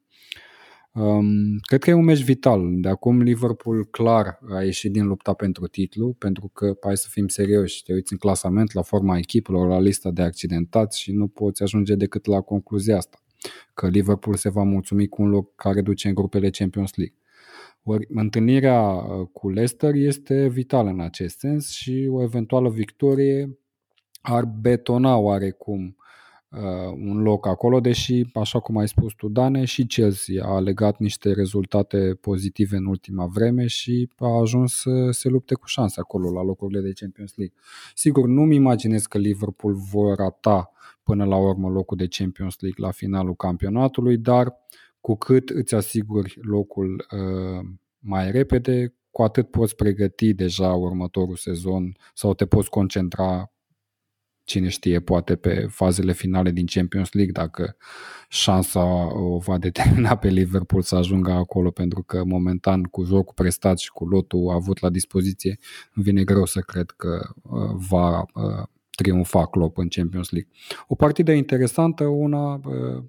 [0.93, 2.81] Um, cred că e un meci vital.
[2.81, 7.29] De acum Liverpool clar a ieșit din lupta pentru titlu, pentru că, hai să fim
[7.29, 11.63] serioși, te uiți în clasament, la forma echipelor, la lista de accidentați și nu poți
[11.63, 13.22] ajunge decât la concluzia asta,
[13.75, 17.17] că Liverpool se va mulțumi cu un loc care duce în grupele Champions League.
[17.85, 23.59] Ori întâlnirea uh, cu Leicester este vitală în acest sens și o eventuală victorie
[24.23, 25.97] ar betona oarecum
[26.49, 26.61] uh,
[27.09, 31.33] un loc acolo, deși, așa cum ai spus tu, Dane, și Chelsea a legat niște
[31.33, 36.43] rezultate pozitive în ultima vreme și a ajuns să se lupte cu șanse acolo la
[36.43, 37.57] locurile de Champions League.
[37.95, 40.73] Sigur, nu-mi imaginez că Liverpool vor rata
[41.03, 44.55] până la urmă locul de Champions League la finalul campionatului, dar
[45.01, 47.67] cu cât îți asiguri locul uh,
[47.99, 53.53] mai repede, cu atât poți pregăti deja următorul sezon sau te poți concentra
[54.45, 57.77] cine știe, poate pe fazele finale din Champions League, dacă
[58.29, 58.83] șansa
[59.21, 63.91] o va determina pe Liverpool să ajungă acolo, pentru că momentan cu jocul prestat și
[63.91, 65.59] cu lotul avut la dispoziție,
[65.95, 68.67] îmi vine greu să cred că uh, va uh,
[68.97, 70.51] triumfa Klopp în Champions League.
[70.87, 73.05] O partidă interesantă, una uh,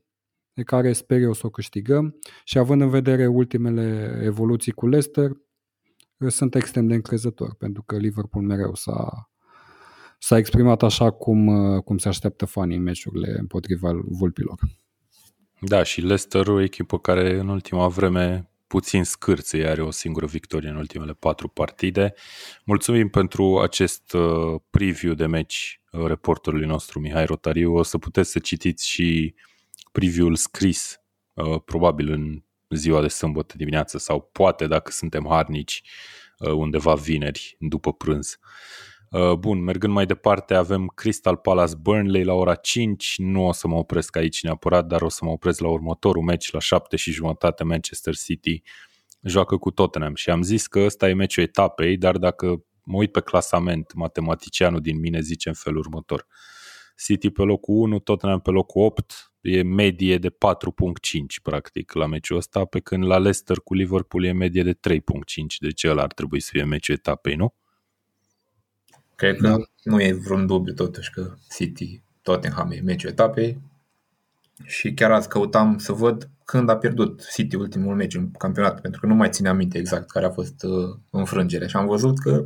[0.54, 5.32] de care sper eu să o câștigăm și având în vedere ultimele evoluții cu Leicester,
[6.28, 9.30] sunt extrem de încrezător, pentru că Liverpool mereu s-a,
[10.20, 14.60] s-a exprimat așa cum, cum se așteaptă fanii în meciurile împotriva vulpilor.
[15.60, 20.70] Da, și Leicester o echipă care în ultima vreme puțin scârță, are o singură victorie
[20.70, 22.14] în ultimele patru partide.
[22.64, 27.76] Mulțumim pentru acest uh, preview de meci uh, reporterului nostru Mihai Rotariu.
[27.76, 29.36] O să puteți să citiți și
[29.92, 31.00] preview-ul scris,
[31.34, 35.82] uh, probabil în ziua de sâmbătă dimineață sau poate, dacă suntem harnici,
[36.38, 38.40] undeva vineri, după prânz.
[39.40, 43.14] Bun, mergând mai departe, avem Crystal Palace Burnley la ora 5.
[43.18, 46.52] Nu o să mă opresc aici neapărat, dar o să mă opresc la următorul meci
[46.52, 48.62] la 7 și jumătate Manchester City
[49.22, 53.12] joacă cu Tottenham și am zis că ăsta e meciul etapei, dar dacă mă uit
[53.12, 56.28] pe clasament, matematicianul din mine zice în felul următor.
[57.06, 60.36] City pe locul 1, Tottenham pe locul 8, e medie de 4.5
[61.44, 65.00] practic la meciul ăsta, pe când la Leicester cu Liverpool e medie de 3.5,
[65.60, 67.56] deci ăla ar trebui să fie meciul etapei, nu?
[69.16, 69.58] Cred că da.
[69.84, 73.62] nu e vreun dubiu totuși că City, Tottenham e meciul etapei
[74.66, 79.02] și chiar azi căutam să văd când a pierdut City ultimul meci în campionat, pentru
[79.02, 82.46] că nu mai ține aminte exact care a fost uh, înfrângerea și am văzut că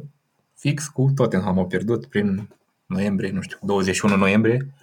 [0.54, 2.50] fix cu Tottenham au pierdut prin
[2.86, 4.74] noiembrie, nu știu, 21 noiembrie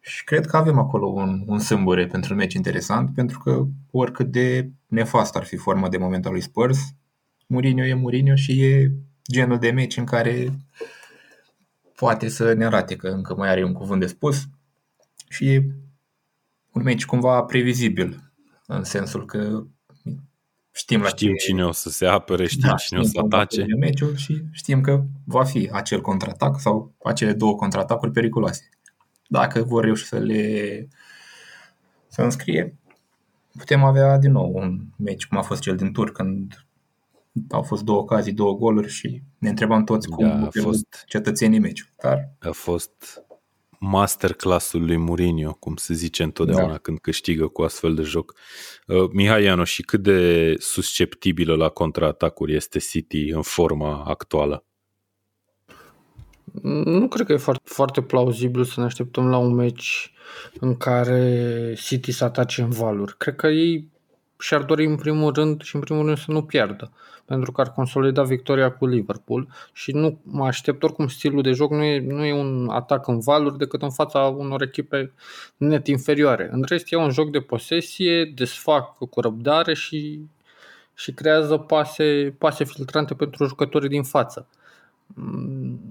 [0.00, 4.26] și cred că avem acolo un, un sâmbure pentru un meci interesant, pentru că oricât
[4.30, 6.78] de nefast ar fi forma de moment al lui Spurs,
[7.46, 8.92] Mourinho e Mourinho și e
[9.30, 10.52] genul de meci în care
[11.96, 14.48] poate să ne arate că încă mai are un cuvânt de spus
[15.28, 15.64] și e
[16.72, 18.32] un meci cumva previzibil,
[18.66, 19.62] în sensul că
[20.72, 21.46] știm, la știm ce...
[21.46, 23.64] cine o să se apere, știm da, cine știm o să atace.
[23.78, 28.68] Meciul și știm că va fi acel contraatac sau acele două contraatacuri periculoase.
[29.28, 30.88] Dacă vor reuși să le
[32.08, 32.78] să înscrie,
[33.56, 36.64] putem avea din nou un meci cum a fost cel din tur, când
[37.50, 41.58] au fost două ocazii, două goluri și ne întrebam toți cum da, a fost cetățenii
[41.58, 41.88] meciul.
[42.02, 42.34] Dar...
[42.38, 43.24] A fost
[43.78, 46.78] masterclassul lui Mourinho, cum se zice întotdeauna da.
[46.78, 48.34] când câștigă cu astfel de joc.
[48.86, 54.64] Uh, Mihai Iano, și cât de susceptibilă la contraatacuri este City în forma actuală?
[56.62, 60.12] Nu cred că e foarte, foarte plauzibil să ne așteptăm la un meci
[60.60, 63.16] în care City să atace în valuri.
[63.16, 63.88] Cred că ei
[64.40, 66.92] și-ar dori în primul rând și în primul rând să nu pierdă,
[67.24, 71.70] pentru că ar consolida victoria cu Liverpool și nu mă aștept oricum stilul de joc
[71.70, 75.12] nu e, nu e un atac în valuri decât în fața unor echipe
[75.56, 76.48] net inferioare.
[76.52, 80.20] În rest e un joc de posesie, desfac cu răbdare și,
[80.94, 84.48] și creează pase, pase filtrante pentru jucătorii din față.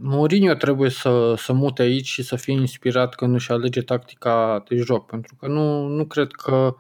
[0.02, 4.76] Mourinho trebuie să, să mute aici și să fie inspirat când își alege tactica de
[4.76, 6.74] joc, pentru că nu, nu cred că uh,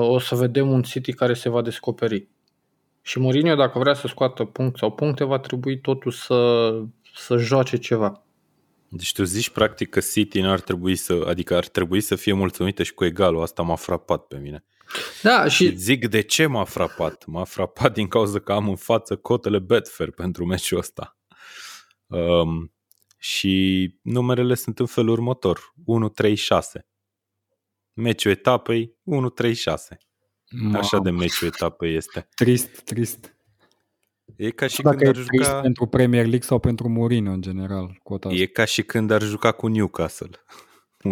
[0.00, 2.28] o să vedem un City care se va descoperi.
[3.02, 6.70] Și Mourinho, dacă vrea să scoată punct sau puncte, va trebui totul să,
[7.14, 8.22] să joace ceva.
[8.88, 12.82] Deci tu zici practic că City n-ar trebui să, adică ar trebui să fie mulțumită
[12.82, 14.64] și cu egalul, asta m-a frapat pe mine.
[15.22, 15.76] Da, și...
[15.76, 17.24] Zic de ce m-a frapat.
[17.26, 21.16] M-a frapat din cauza că am în față cotele Betfair pentru meciul ăsta.
[22.06, 22.72] Um,
[23.18, 25.74] și numerele sunt în felul următor.
[26.26, 26.88] 1-3-6.
[28.00, 28.96] Meciul etapei
[29.44, 29.52] 1-3-6.
[30.72, 32.28] Așa de meciul etapei este.
[32.34, 33.36] Trist, trist.
[34.36, 35.60] E ca și Dacă când e ar trist juca...
[35.60, 37.98] pentru Premier League sau pentru Mourinho în general.
[38.02, 40.30] Cota E ca și când ar juca cu Newcastle.
[41.04, 41.10] 1-3-6.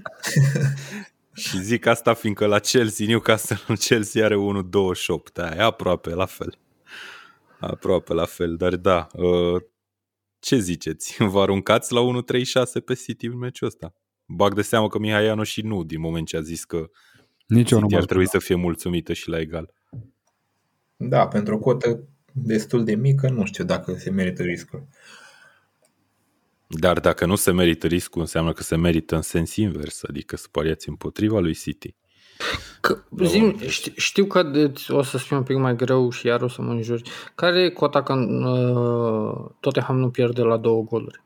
[1.42, 4.38] și zic asta fiindcă la Chelsea, Newcastle, Chelsea are 1-28.
[5.34, 6.58] Aia e aproape la fel.
[7.60, 9.06] Aproape la fel, dar da.
[9.12, 9.62] Uh,
[10.38, 11.16] ce ziceți?
[11.24, 13.94] Vă aruncați la 1-3-6 pe City în meciul ăsta?
[14.32, 16.90] Bag de seamă că Mihai Iano și nu, din moment ce a zis că
[17.46, 19.72] Nici eu nu City m-aș ar trebui să fie mulțumită și la egal.
[20.96, 22.02] Da, pentru o cotă
[22.32, 24.86] destul de mică, nu știu dacă se merită riscul.
[26.66, 30.46] Dar dacă nu se merită riscul, înseamnă că se merită în sens invers, adică să
[30.50, 31.94] pariați împotriva lui City.
[32.80, 36.42] Că, zim, știu, știu că de, o să fie un pic mai greu și iar
[36.42, 37.10] o să mă înjuri.
[37.34, 41.22] Care e cota când uh, Tottenham nu pierde la două goluri?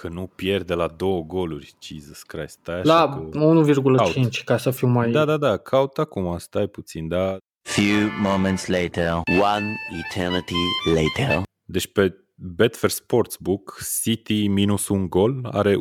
[0.00, 2.58] Că nu pierde la două goluri, Jesus Christ.
[2.60, 4.18] Stai așa La că...
[4.28, 5.10] 1,5 ca să fiu mai...
[5.10, 7.36] Da, da, da, caut acum, stai puțin, da.
[7.62, 9.12] Few moments later,
[9.54, 9.74] one
[10.04, 10.54] eternity
[10.94, 11.42] later.
[11.64, 15.78] Deci pe Betfair Sportsbook, City minus un gol are 1,90,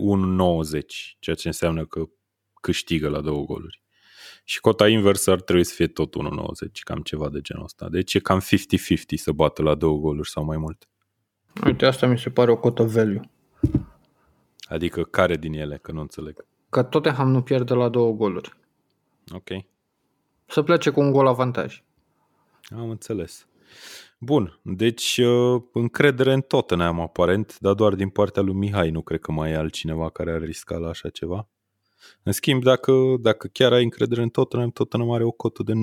[1.19, 2.03] ceea ce înseamnă că
[2.61, 3.83] câștigă la două goluri.
[4.43, 7.89] Și cota inversă ar trebui să fie tot 1,90, cam ceva de genul ăsta.
[7.89, 8.43] Deci e cam 50-50
[9.15, 10.87] să bată la două goluri sau mai mult.
[11.65, 13.29] Uite, asta mi se pare o cotă value.
[14.67, 16.45] Adică care din ele, că nu înțeleg.
[16.69, 18.53] Că Tottenham nu pierde la două goluri.
[19.33, 19.49] Ok,
[20.45, 21.83] Să plece cu un gol avantaj.
[22.77, 23.47] am înțeles.
[24.19, 29.19] Bun, deci uh, încredere în Tottenham aparent, dar doar din partea lui Mihai, nu cred
[29.19, 31.47] că mai e altcineva care ar risca la așa ceva.
[32.23, 35.77] În schimb, dacă, dacă chiar ai încredere în Tottenham, Tottenham are o cotă de 9,80,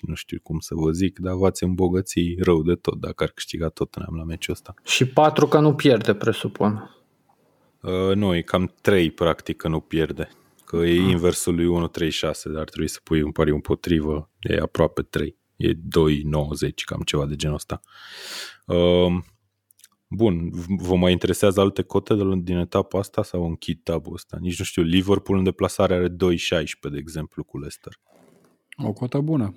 [0.00, 3.68] nu știu cum să vă zic, dar v-ați îmbogăți rău de tot dacă ar câștiga
[3.68, 4.74] Tottenham la meciul ăsta.
[4.84, 6.96] Și patru că nu pierde, presupun.
[7.82, 10.28] Uh, nu, e cam 3 practic că nu pierde,
[10.64, 15.02] că e inversul lui 1,36, dar ar trebui să pui un pariu împotrivă, e aproape
[15.02, 17.80] 3, e 2,90, cam ceva de genul ăsta.
[18.66, 19.22] Uh,
[20.14, 24.12] Bun, v- vă mai interesează alte cote de la- din etapa asta sau închid tabul
[24.14, 24.36] ăsta?
[24.40, 27.92] Nici nu știu, Liverpool în deplasare are 2,16 de exemplu cu Leicester.
[28.76, 29.54] O cotă bună.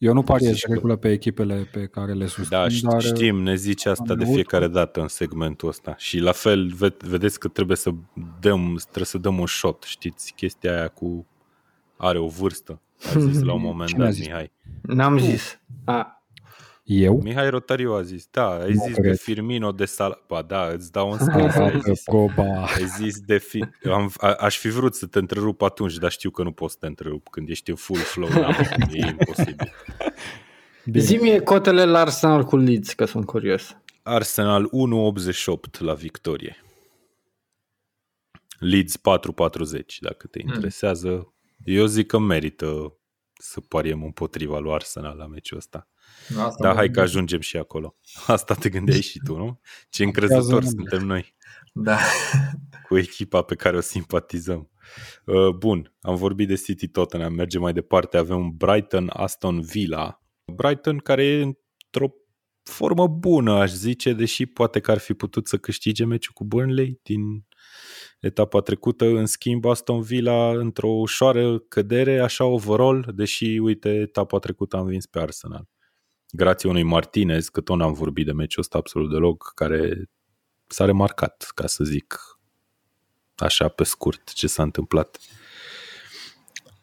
[0.00, 2.80] Eu nu pariez Și de că- regulă pe echipele pe care le susțin, Da, ști-
[2.80, 5.94] dar știm, ne zice asta am de avut- fiecare dată în segmentul ăsta.
[5.98, 7.90] Și la fel, ve- vedeți că trebuie să
[8.40, 11.26] dăm, trebuie să dăm un shot, știți, chestia aia cu
[11.96, 12.80] are o vârstă,
[13.14, 14.26] a zis la un moment Cine a dat zis?
[14.26, 14.50] Mihai.
[14.82, 15.60] N-am zis.
[15.84, 16.19] A,
[16.92, 19.16] eu, Mihai Rotariu a zis, da, ai Nu zis de cred.
[19.18, 20.24] Firmino de sal...
[20.26, 22.02] Ba da, îți dau un scris, ai Arată zis.
[22.02, 22.64] proba.
[22.64, 23.64] Ai zis de fi...
[23.90, 26.78] Am, a, aș fi vrut să te întrerup atunci, dar știu că nu poți să
[26.80, 28.28] te întrerup când ești în full flow.
[28.28, 28.48] Da,
[28.90, 29.72] e imposibil.
[30.84, 31.04] Bine.
[31.04, 33.76] zi-mi cotele la Arsenal cu Leeds, că sunt curios.
[34.02, 34.70] Arsenal
[35.74, 36.56] 1.88 la victorie.
[38.58, 39.00] Leeds 4.40,
[40.00, 41.34] dacă te interesează.
[41.64, 42.96] Eu zic că merită
[43.32, 45.89] să pariem împotriva lui Arsenal la meciul ăsta.
[46.38, 47.14] Asta Da, mă hai că gândesc.
[47.14, 47.96] ajungem și acolo.
[48.26, 49.60] Asta te gândeai și tu, nu?
[49.90, 51.34] Ce încrezători Contează suntem noi
[51.72, 51.98] Da.
[52.88, 54.70] cu echipa pe care o simpatizăm.
[55.24, 60.22] Uh, Bun, am vorbit de City Tottenham, mergem mai departe, avem un Brighton Aston Villa.
[60.54, 62.14] Brighton care e într-o
[62.62, 67.00] formă bună, aș zice, deși poate că ar fi putut să câștige meciul cu Burnley
[67.02, 67.20] din
[68.20, 69.04] etapa trecută.
[69.04, 75.06] În schimb, Aston Villa într-o ușoară cădere, așa overall, deși, uite, etapa trecută am vins
[75.06, 75.68] pe Arsenal.
[76.32, 80.10] Grație unui Martinez, că tot n-am vorbit de meciul ăsta absolut deloc, care
[80.66, 82.18] s-a remarcat, ca să zic
[83.36, 85.18] așa pe scurt ce s-a întâmplat.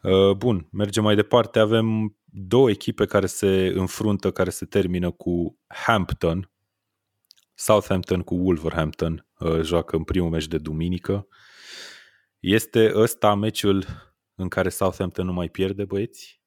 [0.02, 1.60] Uh, Bun, mergem mai departe.
[1.60, 6.52] Avem două echipe care se înfruntă, care se termină cu Hampton.
[7.54, 11.28] Southampton cu Wolverhampton uh, joacă în primul meci de duminică.
[12.40, 13.86] Este ăsta meciul
[14.36, 16.42] în care Southampton nu mai pierde, băieți?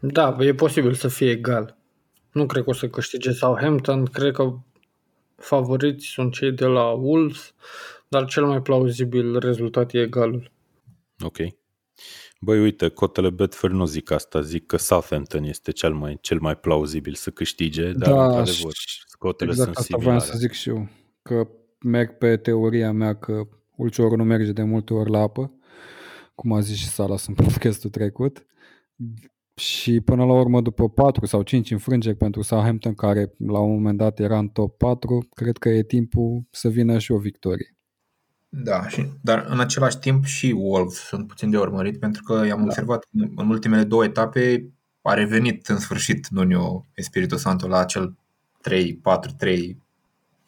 [0.00, 1.81] Da, e posibil să fie egal.
[2.32, 4.58] Nu cred că o să câștige Southampton, cred că
[5.36, 7.54] favoriți sunt cei de la Wolves,
[8.08, 10.50] dar cel mai plauzibil rezultat e egalul.
[11.24, 11.36] Ok.
[12.40, 16.56] Băi, uite, cotele Betfair nu zic asta, zic că Southampton este cel mai, cel mai
[16.56, 20.38] plauzibil să câștige, dar Da, într-adevăr, și- cotele Exact sunt asta voiam similare.
[20.40, 20.88] să zic și eu,
[21.22, 21.48] că
[21.84, 23.42] merg pe teoria mea că
[23.76, 25.52] ulciorul nu merge de multe ori la apă,
[26.34, 28.46] cum a zis și Salas în podcastul trecut.
[29.54, 33.98] Și până la urmă, după 4 sau 5 înfrângeri pentru Southampton, care la un moment
[33.98, 37.76] dat era în top 4, cred că e timpul să vină și o victorie.
[38.48, 42.58] Da, și, dar în același timp și Wolves sunt puțin de urmărit pentru că i-am
[42.58, 42.64] da.
[42.64, 44.72] observat în- în ultimele două etape
[45.02, 48.16] a revenit în sfârșit Nuno Espirito Santo la acel
[48.60, 49.76] 3-4-3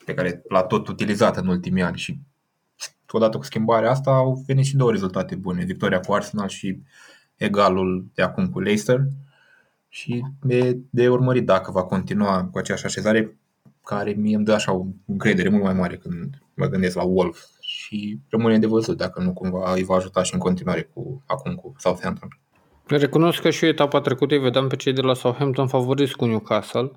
[0.05, 2.19] pe care l-a tot utilizat în ultimii ani și
[3.11, 5.65] odată cu schimbarea asta au venit și două rezultate bune.
[5.65, 6.79] Victoria cu Arsenal și
[7.37, 9.01] egalul de acum cu Leicester
[9.89, 13.37] și de, de urmărit dacă va continua cu aceeași așezare
[13.85, 17.45] care mie îmi dă așa o încredere mult mai mare când mă gândesc la Wolf
[17.61, 21.55] și rămâne de văzut dacă nu cumva îi va ajuta și în continuare cu, acum
[21.55, 22.29] cu Southampton.
[22.87, 26.91] Recunosc că și etapa trecută îi vedeam pe cei de la Southampton favoriți cu Newcastle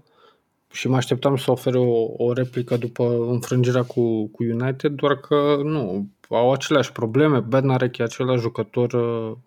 [0.71, 5.59] și mă așteptam să ofere o, o replică după înfrângerea cu, cu United, doar că
[5.63, 7.39] nu, au aceleași probleme.
[7.39, 9.37] Bednarek e același jucător uh,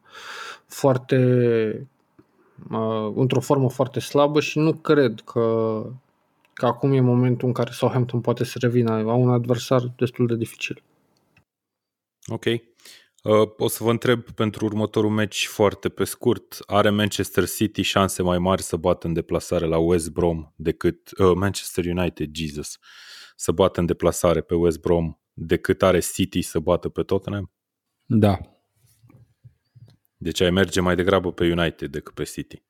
[0.71, 1.17] foarte
[2.71, 5.87] uh, într-o formă foarte slabă și nu cred că,
[6.53, 8.91] că acum e momentul în care Southampton poate să revină.
[8.91, 10.83] Au un adversar destul de dificil.
[12.27, 12.45] Ok.
[12.45, 16.59] Uh, o să vă întreb pentru următorul meci foarte pe scurt.
[16.67, 21.33] Are Manchester City șanse mai mari să bată în deplasare la West Brom decât uh,
[21.35, 22.79] Manchester United, Jesus,
[23.37, 27.53] să bată în deplasare pe West Brom decât are City să bată pe Tottenham?
[28.05, 28.39] Da.
[30.23, 32.63] Deci ai merge mai degrabă pe United decât pe City.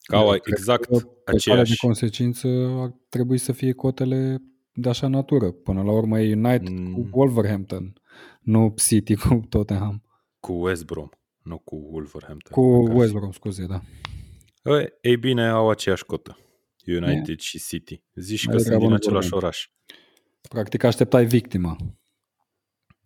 [0.00, 1.70] Ca au exact pe aceeași...
[1.70, 2.48] de consecință
[2.78, 4.42] ar trebui să fie cotele
[4.72, 5.50] de așa natură.
[5.50, 6.92] Până la urmă e United mm.
[6.92, 7.92] cu Wolverhampton,
[8.40, 10.02] nu City cu Tottenham.
[10.40, 11.08] Cu West Brom,
[11.42, 12.52] nu cu Wolverhampton.
[12.52, 13.82] Cu West Brom, scuze, da.
[15.00, 16.38] Ei bine, au aceeași cotă.
[16.86, 17.40] United e.
[17.40, 18.02] și City.
[18.14, 19.68] Zici mai că sunt din același oraș.
[20.48, 21.76] Practic așteptai victima.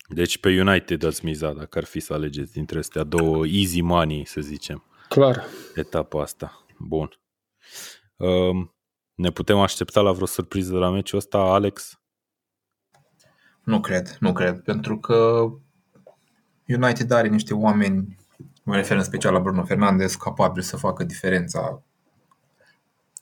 [0.09, 4.25] Deci pe United ați miza dacă ar fi să alegeți dintre astea două easy money,
[4.27, 4.85] să zicem.
[5.09, 5.45] Clar.
[5.75, 6.65] Etapa asta.
[6.79, 7.11] Bun.
[8.17, 8.75] Um,
[9.15, 12.01] ne putem aștepta la vreo surpriză de la meciul ăsta, Alex?
[13.65, 15.49] Nu cred, nu cred, pentru că
[16.67, 18.17] United are niște oameni,
[18.63, 21.83] mă refer în special la Bruno Fernandes, capabili să facă diferența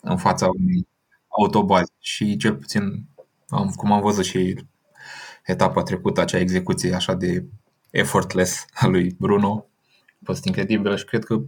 [0.01, 0.89] în fața unui
[1.29, 3.07] autobazi și cel puțin
[3.49, 4.65] am, cum am văzut și
[5.51, 7.45] etapa trecută, acea execuție așa de
[7.91, 9.67] effortless a lui Bruno,
[10.09, 11.41] a fost incredibilă și cred că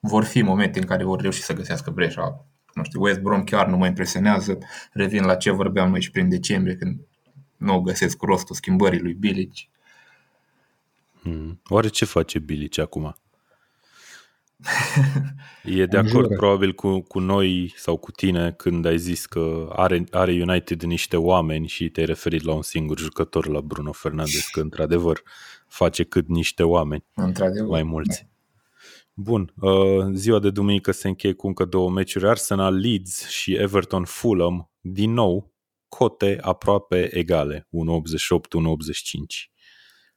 [0.00, 2.46] vor fi momente în care vor reuși să găsească breșa.
[2.74, 4.58] Nu știu, West Brom chiar nu mă impresionează.
[4.92, 7.00] Revin la ce vorbeam noi și prin decembrie, când
[7.56, 9.52] nu o găsesc rostul schimbării lui Bilic.
[11.22, 11.60] Hmm.
[11.68, 13.16] Oare ce face Bilic acum?
[15.64, 20.04] E de acord probabil cu, cu noi sau cu tine când ai zis că are,
[20.10, 24.60] are United niște oameni și te-ai referit la un singur jucător, la Bruno Fernandes, că
[24.60, 25.22] într-adevăr
[25.68, 27.68] face cât niște oameni, într-adevăr.
[27.68, 28.28] mai mulți.
[29.14, 34.04] Bun, uh, ziua de duminică se încheie cu încă două meciuri, Arsenal Leeds și Everton
[34.04, 35.54] Fulham, din nou
[35.88, 39.50] cote aproape egale, 1.88-1.85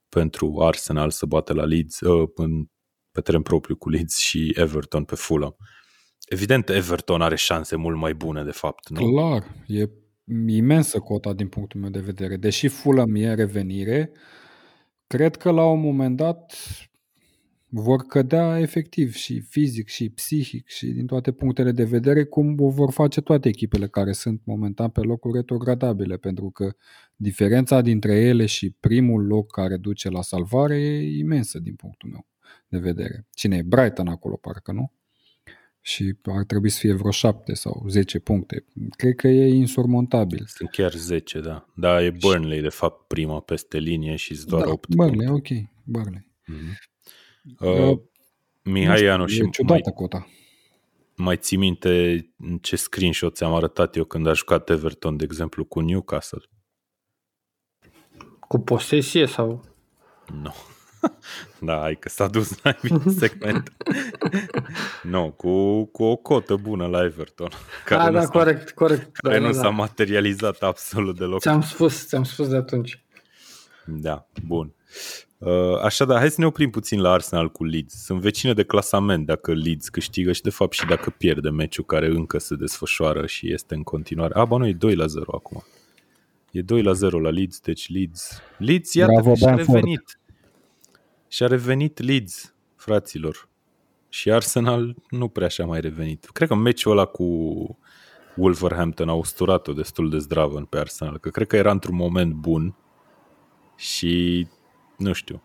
[0.09, 2.65] pentru Arsenal să bată la Leeds uh, în
[3.11, 5.55] pe teren propriu cu Leeds și Everton pe Fulham.
[6.25, 8.89] Evident, Everton are șanse mult mai bune, de fapt.
[8.89, 9.11] Nu?
[9.11, 9.89] Clar, e
[10.47, 12.37] imensă cota din punctul meu de vedere.
[12.37, 14.11] Deși Fulham e revenire,
[15.07, 16.53] cred că la un moment dat
[17.71, 22.69] vor cădea efectiv și fizic și psihic și din toate punctele de vedere cum o
[22.69, 26.75] vor face toate echipele care sunt momentan pe locuri retrogradabile, pentru că
[27.15, 32.28] diferența dintre ele și primul loc care duce la salvare e imensă din punctul meu
[32.67, 33.27] de vedere.
[33.33, 33.61] Cine e?
[33.61, 34.91] Brighton acolo, parcă, nu?
[35.81, 38.65] Și ar trebui să fie vreo 7 sau 10 puncte.
[38.97, 40.43] Cred că e insurmontabil.
[40.47, 41.65] Sunt chiar 10, da.
[41.75, 45.53] Da, e Burnley, de fapt, prima peste linie și doar da, 8 Burnley, puncte.
[45.53, 45.69] ok.
[45.83, 46.27] Burnley.
[46.51, 46.87] Mm-hmm.
[47.59, 47.99] Uh,
[48.63, 50.27] Mihai Ianu și mai, cota.
[51.15, 52.25] mai ții minte
[52.61, 56.43] ce screenshot ți-am arătat eu când a jucat Everton, de exemplu, cu Newcastle?
[58.39, 59.63] Cu posesie sau?
[60.41, 60.53] Nu.
[61.67, 63.73] da, hai că s-a dus mai bine segment.
[65.03, 67.49] nu, cu, cu o cotă bună la Everton.
[67.85, 69.15] Care da, da, corect, corect.
[69.15, 71.39] Care da, nu da, s-a materializat absolut deloc.
[71.39, 73.03] Ți-am spus, ți-am spus de atunci.
[73.85, 74.73] Da, bun.
[75.37, 78.03] Uh, așadar, hai să ne oprim puțin la Arsenal cu Leeds.
[78.03, 82.07] Sunt vecine de clasament dacă Leeds câștigă și de fapt și dacă pierde meciul care
[82.07, 84.33] încă se desfășoară și este în continuare.
[84.33, 85.63] A, bă, nu, e 2 la 0 acum.
[86.51, 88.41] E 2 la 0 la Leeds, deci Leeds...
[88.57, 90.18] Leeds, iată, Bravo, și-a revenit.
[91.29, 93.47] Și a revenit Leeds, fraților.
[94.09, 96.25] Și Arsenal nu prea și-a mai revenit.
[96.25, 97.23] Cred că meciul ăla cu
[98.35, 102.75] Wolverhampton a usturat-o destul de zdravă pe Arsenal, că cred că era într-un moment bun
[103.75, 104.47] și
[104.97, 105.41] nu știu.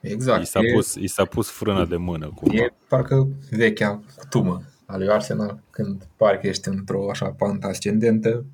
[0.00, 0.42] Exact.
[0.42, 2.32] I s-a, e, pus, i s-a pus frâna de mână.
[2.34, 2.62] Cumva.
[2.62, 8.46] E parcă vechea cutumă a lui Arsenal, când parcă ești într-o așa pantă ascendentă,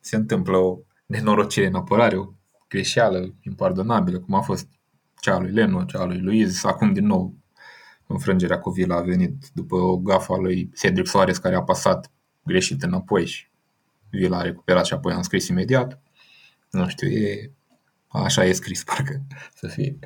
[0.00, 2.32] se întâmplă o nenorocire în apărare, o
[2.68, 4.68] greșeală impardonabilă, cum a fost
[5.22, 7.34] cea a lui Leno, cea a lui Luiz, acum din nou
[8.06, 12.10] înfrângerea cu Vila a venit după o gafă a lui Cedric Soares care a pasat
[12.42, 13.46] greșit înapoi și
[14.10, 16.00] Vila a recuperat și apoi am scris imediat.
[16.70, 17.50] Nu știu, e...
[18.08, 19.22] Așa e scris, parcă,
[19.54, 19.98] să fie.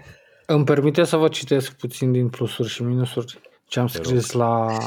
[0.46, 4.78] Îmi permite să vă citesc puțin din plusuri și minusuri ce am scris la,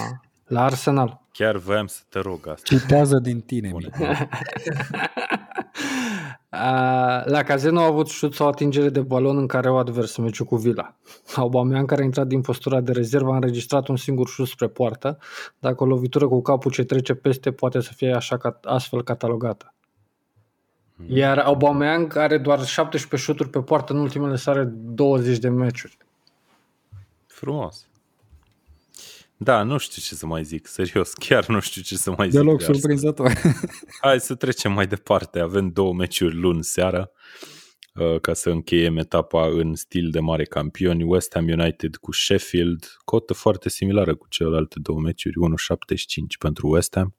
[0.45, 1.21] la Arsenal.
[1.31, 2.75] Chiar voiam să te rog asta.
[2.75, 3.71] Citează din tine.
[6.49, 6.61] Bune.
[6.61, 6.71] Bine.
[6.71, 10.45] A, La Cazeno a avut șut sau atingere de balon în care o advers meciul
[10.45, 10.95] cu Vila.
[11.35, 15.17] Aubameyang, care a intrat din postura de rezervă, a înregistrat un singur șut spre poartă.
[15.59, 19.73] Dacă o lovitură cu capul ce trece peste poate să fie așa ca, astfel catalogată.
[21.07, 25.97] Iar Aubameyang are doar 17 șuturi pe poartă în ultimele sale 20 de meciuri.
[27.27, 27.87] Frumos.
[29.41, 32.39] Da, nu știu ce să mai zic, serios, chiar nu știu ce să mai zic.
[32.39, 32.79] Deloc de Arsenal.
[32.79, 33.33] surprinzător.
[34.01, 35.39] Hai să trecem mai departe.
[35.39, 37.11] Avem două meciuri luni seara
[37.93, 41.03] uh, ca să încheiem etapa în stil de mare campioni.
[41.03, 46.95] West Ham United cu Sheffield, cotă foarte similară cu celelalte două meciuri, 1.75 pentru West
[46.95, 47.15] Ham.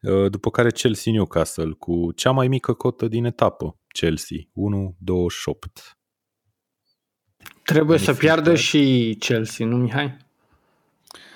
[0.00, 4.46] Uh, După care Chelsea Newcastle cu cea mai mică cotă din etapă, Chelsea, 1.28.
[7.62, 10.16] Trebuie să Magnific, piardă dar- și Chelsea, nu Mihai?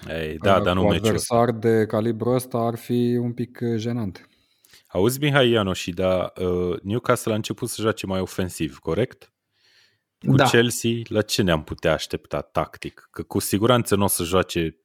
[0.09, 1.05] Ei, da, dar nu Cu meciul.
[1.05, 4.29] adversar de calibru ăsta ar fi un pic uh, jenant.
[4.87, 9.33] Auzi, Mihai Ianoși, dar uh, Newcastle a început să joace mai ofensiv, corect?
[10.27, 10.45] Cu Da.
[10.45, 13.09] Chelsea, la ce ne-am putea aștepta tactic?
[13.11, 14.77] Că cu siguranță nu o să joace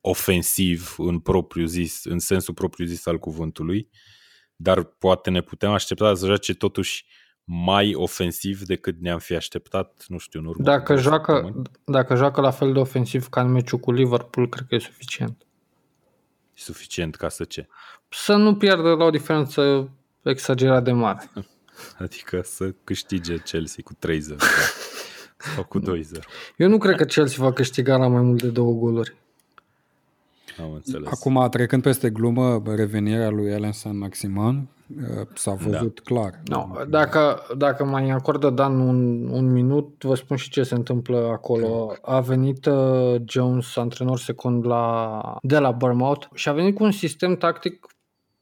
[0.00, 3.88] ofensiv în propriu zis, în sensul propriu zis al cuvântului,
[4.56, 7.06] dar poate ne putem aștepta să joace totuși
[7.50, 10.62] mai ofensiv decât ne-am fi așteptat, nu știu, în urmă.
[10.62, 11.70] cu Dacă două joacă, săptămâni.
[11.84, 15.46] dacă joacă la fel de ofensiv ca în meciul cu Liverpool, cred că e suficient.
[16.54, 17.68] Suficient ca să ce?
[18.08, 19.90] Să nu pierdă la o diferență
[20.22, 21.30] exagerat de mare.
[22.04, 24.18] Adică să câștige Chelsea cu 3-0
[25.54, 25.84] sau cu 2-0.
[26.56, 29.14] Eu nu cred că Chelsea va câștiga la mai mult de două goluri.
[30.60, 31.08] Am înțeles.
[31.10, 34.77] Acum, trecând peste glumă, revenirea lui Ellen San Maximan uh,
[35.34, 36.00] s-a văzut da.
[36.04, 36.40] clar.
[36.44, 41.28] No, dacă, dacă mai acordă Dan un, un minut, vă spun și ce se întâmplă
[41.32, 41.92] acolo.
[42.02, 46.90] A venit uh, Jones, antrenor secund la, de la Bournemouth și a venit cu un
[46.90, 47.86] sistem tactic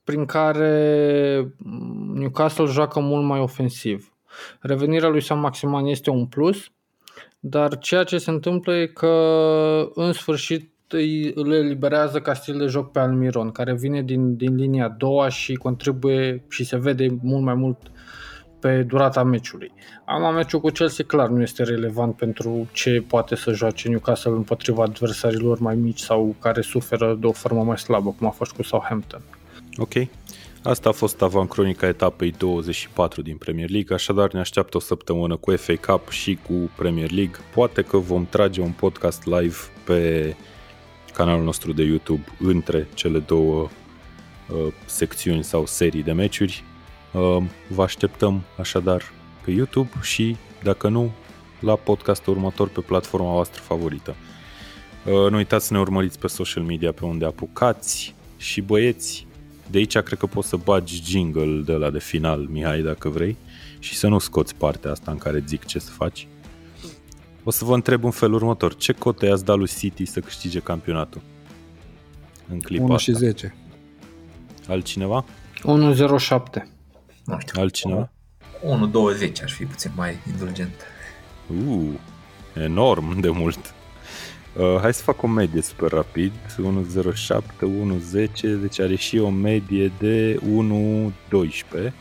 [0.05, 4.13] prin care mm, Newcastle joacă mult mai ofensiv.
[4.61, 6.71] Revenirea lui Sam Maximan este un plus,
[7.41, 9.11] dar ceea ce se întâmplă e că
[9.95, 14.55] în sfârșit îi, îl eliberează ca stil de joc pe Almiron, care vine din, din
[14.55, 17.79] linia a doua și contribuie și se vede mult mai mult
[18.61, 19.73] pe durata meciului.
[20.05, 24.83] Am meciul cu Chelsea clar nu este relevant pentru ce poate să joace Newcastle împotriva
[24.83, 28.63] adversarilor mai mici sau care suferă de o formă mai slabă, cum a fost cu
[28.63, 29.21] Southampton.
[29.77, 29.93] Ok.
[30.63, 35.57] Asta a fost avancronica etapei 24 din Premier League, așadar ne așteaptă o săptămână cu
[35.57, 37.37] FA Cup și cu Premier League.
[37.55, 40.35] Poate că vom trage un podcast live pe
[41.17, 43.69] canalul nostru de YouTube între cele două
[44.49, 46.65] uh, secțiuni sau serii de meciuri.
[47.13, 49.03] Uh, vă așteptăm așadar
[49.45, 51.13] pe YouTube și, dacă nu,
[51.61, 54.15] la podcastul următor pe platforma voastră favorită.
[55.05, 59.27] Uh, nu uitați să ne urmăriți pe social media pe unde apucați și băieți,
[59.71, 63.37] de aici cred că poți să bagi jingle de la de final, Mihai, dacă vrei,
[63.79, 66.29] și să nu scoți partea asta în care zic ce să faci.
[67.49, 68.75] O să vă întreb în felul următor.
[68.75, 71.21] Ce cote i-ați dat lui City să câștige campionatul?
[72.49, 73.13] În clipa 1 asta.
[73.13, 73.55] și 10.
[74.69, 75.25] Altcineva?
[75.59, 75.65] 1-0-7.
[77.25, 77.61] Nu știu.
[77.61, 78.11] Altcineva?
[79.29, 80.75] 1.20 aș fi puțin mai indulgent.
[81.67, 81.89] Uh,
[82.55, 83.75] enorm de mult.
[84.57, 86.33] Uh, hai să fac o medie super rapid.
[87.27, 87.41] 1.07,
[88.17, 90.41] 1.10, deci are și o medie de
[91.89, 91.93] 1.12.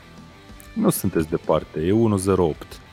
[0.74, 2.85] Nu sunteți departe, e 1.08.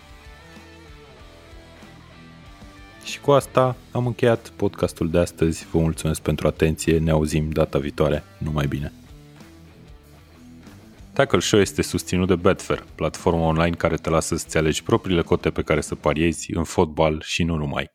[3.13, 5.67] Și cu asta am încheiat podcastul de astăzi.
[5.73, 6.99] Vă mulțumesc pentru atenție.
[6.99, 8.25] Ne auzim data viitoare.
[8.39, 8.93] Numai bine!
[11.13, 15.51] Tackle Show este susținut de Betfair, platforma online care te lasă să-ți alegi propriile cote
[15.51, 17.91] pe care să pariezi în fotbal și nu numai.